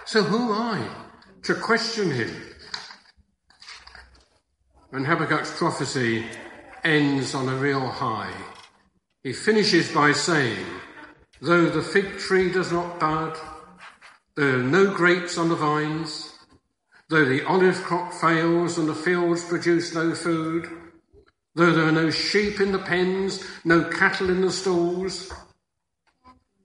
So 0.07 0.25
who 0.25 0.53
am 0.53 0.61
I 0.61 0.89
to 1.45 1.55
question 1.55 2.11
him? 2.11 2.35
And 4.91 5.07
Habakkuk's 5.07 5.57
prophecy 5.57 6.27
ends 6.83 7.33
on 7.33 7.49
a 7.49 7.55
real 7.55 7.87
high. 7.87 8.35
He 9.23 9.33
finishes 9.33 9.93
by 9.93 10.11
saying, 10.11 10.67
Though 11.41 11.71
the 11.71 11.83
fig 11.83 12.19
tree 12.19 12.51
does 12.51 12.73
not 12.73 12.99
bud, 12.99 13.39
there 14.37 14.57
are 14.59 14.63
no 14.63 14.93
grapes 14.93 15.39
on 15.39 15.49
the 15.49 15.55
vines, 15.55 16.33
though 17.09 17.25
the 17.25 17.47
olive 17.47 17.77
crop 17.83 18.13
fails 18.13 18.79
and 18.79 18.89
the 18.89 18.95
fields 18.95 19.45
produce 19.45 19.95
no 19.95 20.15
food, 20.15 20.69
though 21.55 21.73
there 21.73 21.87
are 21.87 21.93
no 21.93 22.11
sheep 22.11 22.61
in 22.61 22.73
the 22.73 22.79
pens, 22.79 23.45
no 23.65 23.85
cattle 23.85 24.31
in 24.31 24.41
the 24.41 24.51
stalls, 24.51 25.33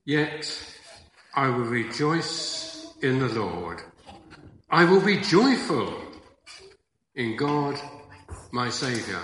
yet 0.06 0.52
I 1.36 1.48
will 1.50 1.66
rejoice 1.66 2.94
in 3.02 3.20
the 3.20 3.30
Lord. 3.30 3.84
I 4.72 4.84
will 4.86 5.02
be 5.02 5.18
joyful 5.18 5.94
in 7.16 7.36
God, 7.36 7.80
my 8.52 8.70
Saviour. 8.70 9.22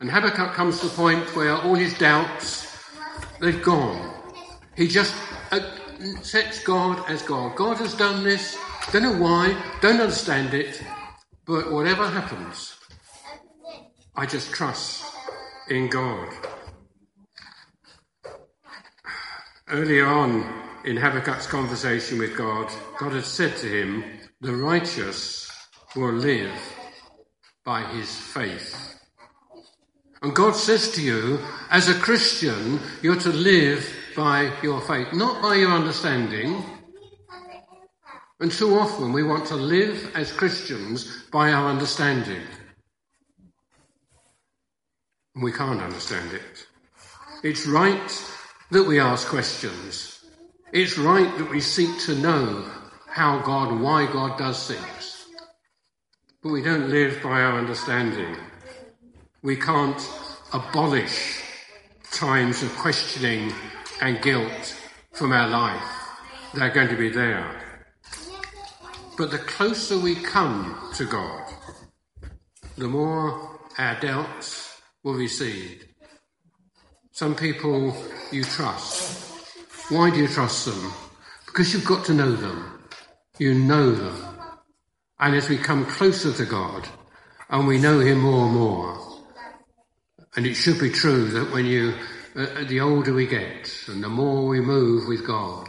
And 0.00 0.10
Habakkuk 0.10 0.52
comes 0.54 0.80
to 0.80 0.88
the 0.88 0.94
point 0.94 1.36
where 1.36 1.56
all 1.56 1.74
his 1.74 1.96
doubts, 1.98 2.66
they've 3.40 3.62
gone. 3.62 4.14
He 4.76 4.88
just 4.88 5.14
sets 6.22 6.62
God 6.62 7.08
as 7.08 7.22
God. 7.22 7.56
God 7.56 7.78
has 7.78 7.94
done 7.94 8.24
this. 8.24 8.56
Don't 8.92 9.02
know 9.02 9.16
why. 9.16 9.56
Don't 9.80 10.00
understand 10.00 10.54
it. 10.54 10.82
But 11.44 11.70
whatever 11.70 12.08
happens, 12.08 12.76
I 14.14 14.26
just 14.26 14.52
trust 14.52 15.04
in 15.68 15.88
God. 15.88 16.28
Earlier 19.68 20.06
on 20.06 20.64
in 20.84 20.96
Habakkuk's 20.96 21.46
conversation 21.46 22.18
with 22.18 22.36
God, 22.36 22.72
God 22.98 23.12
had 23.12 23.24
said 23.24 23.56
to 23.58 23.66
him, 23.68 24.04
The 24.40 24.54
righteous 24.54 25.50
will 25.94 26.12
live 26.12 26.58
by 27.64 27.82
his 27.82 28.14
faith. 28.14 29.00
And 30.22 30.34
God 30.34 30.54
says 30.54 30.90
to 30.92 31.02
you, 31.02 31.40
as 31.70 31.88
a 31.88 31.94
Christian, 31.94 32.80
you're 33.02 33.16
to 33.16 33.32
live 33.32 33.88
by 34.16 34.50
your 34.62 34.80
faith, 34.80 35.12
not 35.12 35.42
by 35.42 35.54
your 35.54 35.70
understanding. 35.70 36.64
And 38.40 38.50
too 38.50 38.74
often 38.74 39.12
we 39.12 39.22
want 39.22 39.46
to 39.46 39.56
live 39.56 40.10
as 40.16 40.32
Christians 40.32 41.24
by 41.30 41.52
our 41.52 41.68
understanding. 41.68 42.42
And 45.34 45.44
we 45.44 45.52
can't 45.52 45.80
understand 45.80 46.32
it. 46.32 46.66
It's 47.42 47.66
right 47.66 48.32
that 48.70 48.84
we 48.84 48.98
ask 48.98 49.28
questions. 49.28 50.24
It's 50.72 50.98
right 50.98 51.38
that 51.38 51.50
we 51.50 51.60
seek 51.60 51.98
to 52.00 52.14
know 52.16 52.68
how 53.08 53.38
God, 53.40 53.80
why 53.80 54.10
God 54.10 54.38
does 54.38 54.66
things. 54.66 55.26
But 56.42 56.50
we 56.50 56.62
don't 56.62 56.88
live 56.90 57.22
by 57.22 57.42
our 57.42 57.58
understanding. 57.58 58.36
We 59.42 59.56
can't 59.56 60.00
abolish 60.52 61.42
times 62.10 62.62
of 62.62 62.74
questioning 62.76 63.52
and 64.00 64.22
guilt 64.22 64.76
from 65.12 65.32
our 65.32 65.48
life. 65.48 65.82
They're 66.54 66.70
going 66.70 66.88
to 66.88 66.96
be 66.96 67.10
there. 67.10 67.62
But 69.16 69.30
the 69.30 69.38
closer 69.38 69.98
we 69.98 70.14
come 70.14 70.90
to 70.94 71.04
God, 71.06 71.52
the 72.76 72.88
more 72.88 73.60
our 73.78 73.98
doubts 74.00 74.80
will 75.02 75.14
recede. 75.14 75.88
Some 77.12 77.34
people 77.34 77.96
you 78.30 78.44
trust. 78.44 79.32
Why 79.88 80.10
do 80.10 80.18
you 80.18 80.28
trust 80.28 80.66
them? 80.66 80.92
Because 81.46 81.72
you've 81.72 81.86
got 81.86 82.04
to 82.06 82.14
know 82.14 82.32
them. 82.32 82.88
You 83.38 83.54
know 83.54 83.92
them. 83.92 84.36
And 85.18 85.34
as 85.34 85.48
we 85.48 85.56
come 85.56 85.86
closer 85.86 86.32
to 86.32 86.44
God 86.44 86.86
and 87.48 87.66
we 87.66 87.78
know 87.78 88.00
Him 88.00 88.20
more 88.20 88.46
and 88.46 88.54
more, 88.54 88.98
and 90.36 90.46
it 90.46 90.54
should 90.54 90.78
be 90.78 90.90
true 90.90 91.28
that 91.28 91.52
when 91.52 91.64
you, 91.64 91.94
uh, 92.36 92.64
the 92.64 92.80
older 92.80 93.14
we 93.14 93.26
get 93.26 93.72
and 93.88 94.04
the 94.04 94.08
more 94.08 94.46
we 94.46 94.60
move 94.60 95.08
with 95.08 95.26
God, 95.26 95.68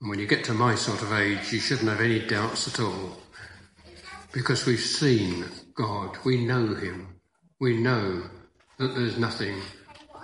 and 0.00 0.08
when 0.08 0.20
you 0.20 0.26
get 0.26 0.44
to 0.44 0.54
my 0.54 0.76
sort 0.76 1.02
of 1.02 1.12
age, 1.12 1.52
you 1.52 1.58
shouldn't 1.58 1.88
have 1.88 2.00
any 2.00 2.20
doubts 2.20 2.68
at 2.68 2.78
all. 2.78 3.16
Because 4.32 4.64
we've 4.64 4.78
seen 4.78 5.44
God, 5.74 6.16
we 6.24 6.44
know 6.44 6.74
Him, 6.74 7.20
we 7.58 7.78
know 7.78 8.22
that 8.78 8.94
there's 8.94 9.18
nothing 9.18 9.60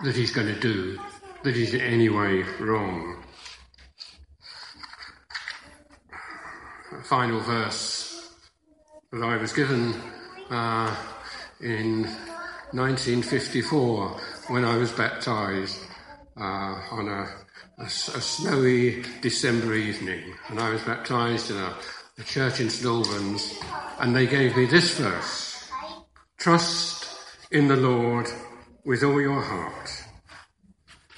that 0.04 0.14
He's 0.14 0.30
going 0.30 0.46
to 0.46 0.60
do 0.60 1.00
that 1.42 1.56
is 1.56 1.74
in 1.74 1.80
any 1.80 2.08
way 2.08 2.42
wrong. 2.60 3.22
Final 7.02 7.40
verse 7.40 8.32
that 9.10 9.24
I 9.24 9.36
was 9.36 9.52
given 9.52 9.94
uh, 10.50 10.94
in 11.60 12.04
1954 12.70 14.20
when 14.48 14.64
I 14.64 14.76
was 14.76 14.92
baptized 14.92 15.78
uh, 16.36 16.80
on 16.90 17.08
a, 17.08 17.28
a, 17.78 17.84
a, 17.84 17.88
snowy 17.88 19.04
December 19.20 19.74
evening. 19.74 20.34
And 20.48 20.58
I 20.60 20.70
was 20.70 20.82
baptized 20.82 21.50
in 21.50 21.56
a, 21.56 21.74
a 22.18 22.22
church 22.24 22.60
in 22.60 22.70
St 22.70 22.86
Albans, 22.86 23.58
and 24.00 24.14
they 24.14 24.26
gave 24.26 24.56
me 24.56 24.66
this 24.66 24.98
verse 24.98 25.70
Trust 26.38 27.06
in 27.50 27.68
the 27.68 27.76
Lord 27.76 28.28
with 28.84 29.02
all 29.02 29.20
your 29.20 29.40
heart 29.40 30.04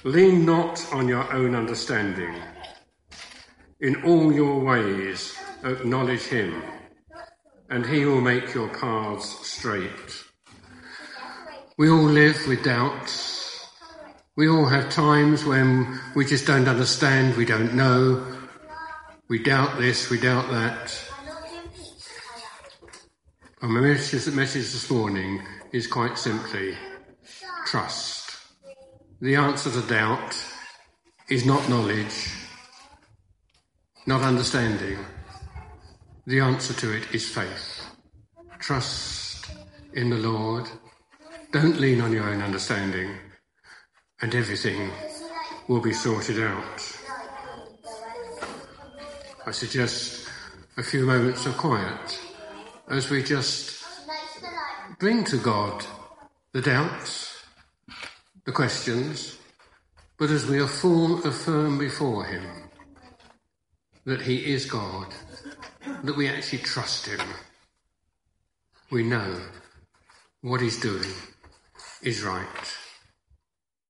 Lean 0.03 0.45
not 0.45 0.93
on 0.93 1.07
your 1.07 1.33
own 1.33 1.53
understanding. 1.53 2.33
In 3.81 4.03
all 4.03 4.31
your 4.31 4.59
ways 4.59 5.35
acknowledge 5.65 6.21
him, 6.21 6.63
and 7.69 7.85
he 7.85 8.05
will 8.05 8.21
make 8.21 8.53
your 8.53 8.69
paths 8.69 9.45
straight. 9.45 10.16
We 11.77 11.91
all 11.91 12.09
live 12.09 12.47
with 12.47 12.63
doubts. 12.63 13.69
We 14.35 14.49
all 14.49 14.65
have 14.65 14.89
times 14.89 15.45
when 15.45 15.99
we 16.15 16.25
just 16.25 16.47
don't 16.47 16.67
understand, 16.67 17.37
we 17.37 17.45
don't 17.45 17.75
know. 17.75 18.35
We 19.29 19.43
doubt 19.43 19.77
this, 19.77 20.09
we 20.09 20.19
doubt 20.19 20.49
that. 20.49 20.99
And 23.61 23.73
my 23.73 23.81
message, 23.81 24.33
message 24.33 24.71
this 24.71 24.89
morning 24.89 25.43
is 25.71 25.85
quite 25.85 26.17
simply 26.17 26.75
trust. 27.67 28.31
The 29.21 29.35
answer 29.35 29.69
to 29.69 29.87
doubt 29.87 30.35
is 31.29 31.45
not 31.45 31.69
knowledge, 31.69 32.27
not 34.07 34.23
understanding. 34.23 34.97
The 36.25 36.39
answer 36.39 36.73
to 36.73 36.97
it 36.97 37.13
is 37.13 37.29
faith. 37.29 37.85
Trust 38.57 39.45
in 39.93 40.09
the 40.09 40.17
Lord. 40.17 40.67
Don't 41.53 41.79
lean 41.79 42.01
on 42.01 42.11
your 42.11 42.29
own 42.29 42.41
understanding, 42.41 43.09
and 44.21 44.35
everything 44.35 44.91
will 45.69 45.79
be 45.79 45.93
sorted 45.93 46.43
out. 46.43 46.97
I 49.45 49.51
suggest 49.51 50.27
a 50.75 50.83
few 50.83 51.05
moments 51.05 51.45
of 51.45 51.55
quiet 51.55 52.19
as 52.89 53.09
we 53.09 53.23
just 53.23 53.81
bring 54.99 55.23
to 55.23 55.37
God 55.37 55.85
the 56.51 56.61
doubts 56.61 57.41
the 58.43 58.51
questions, 58.51 59.37
but 60.17 60.29
as 60.29 60.47
we 60.47 60.59
affirm, 60.59 61.77
before 61.77 62.25
Him 62.25 62.43
that 64.03 64.21
He 64.21 64.51
is 64.53 64.65
God, 64.65 65.07
that 66.03 66.17
we 66.17 66.27
actually 66.27 66.59
trust 66.59 67.05
Him, 67.05 67.21
we 68.91 69.03
know 69.03 69.41
what 70.41 70.59
He's 70.59 70.79
doing 70.81 71.13
is 72.01 72.23
right. 72.23 72.86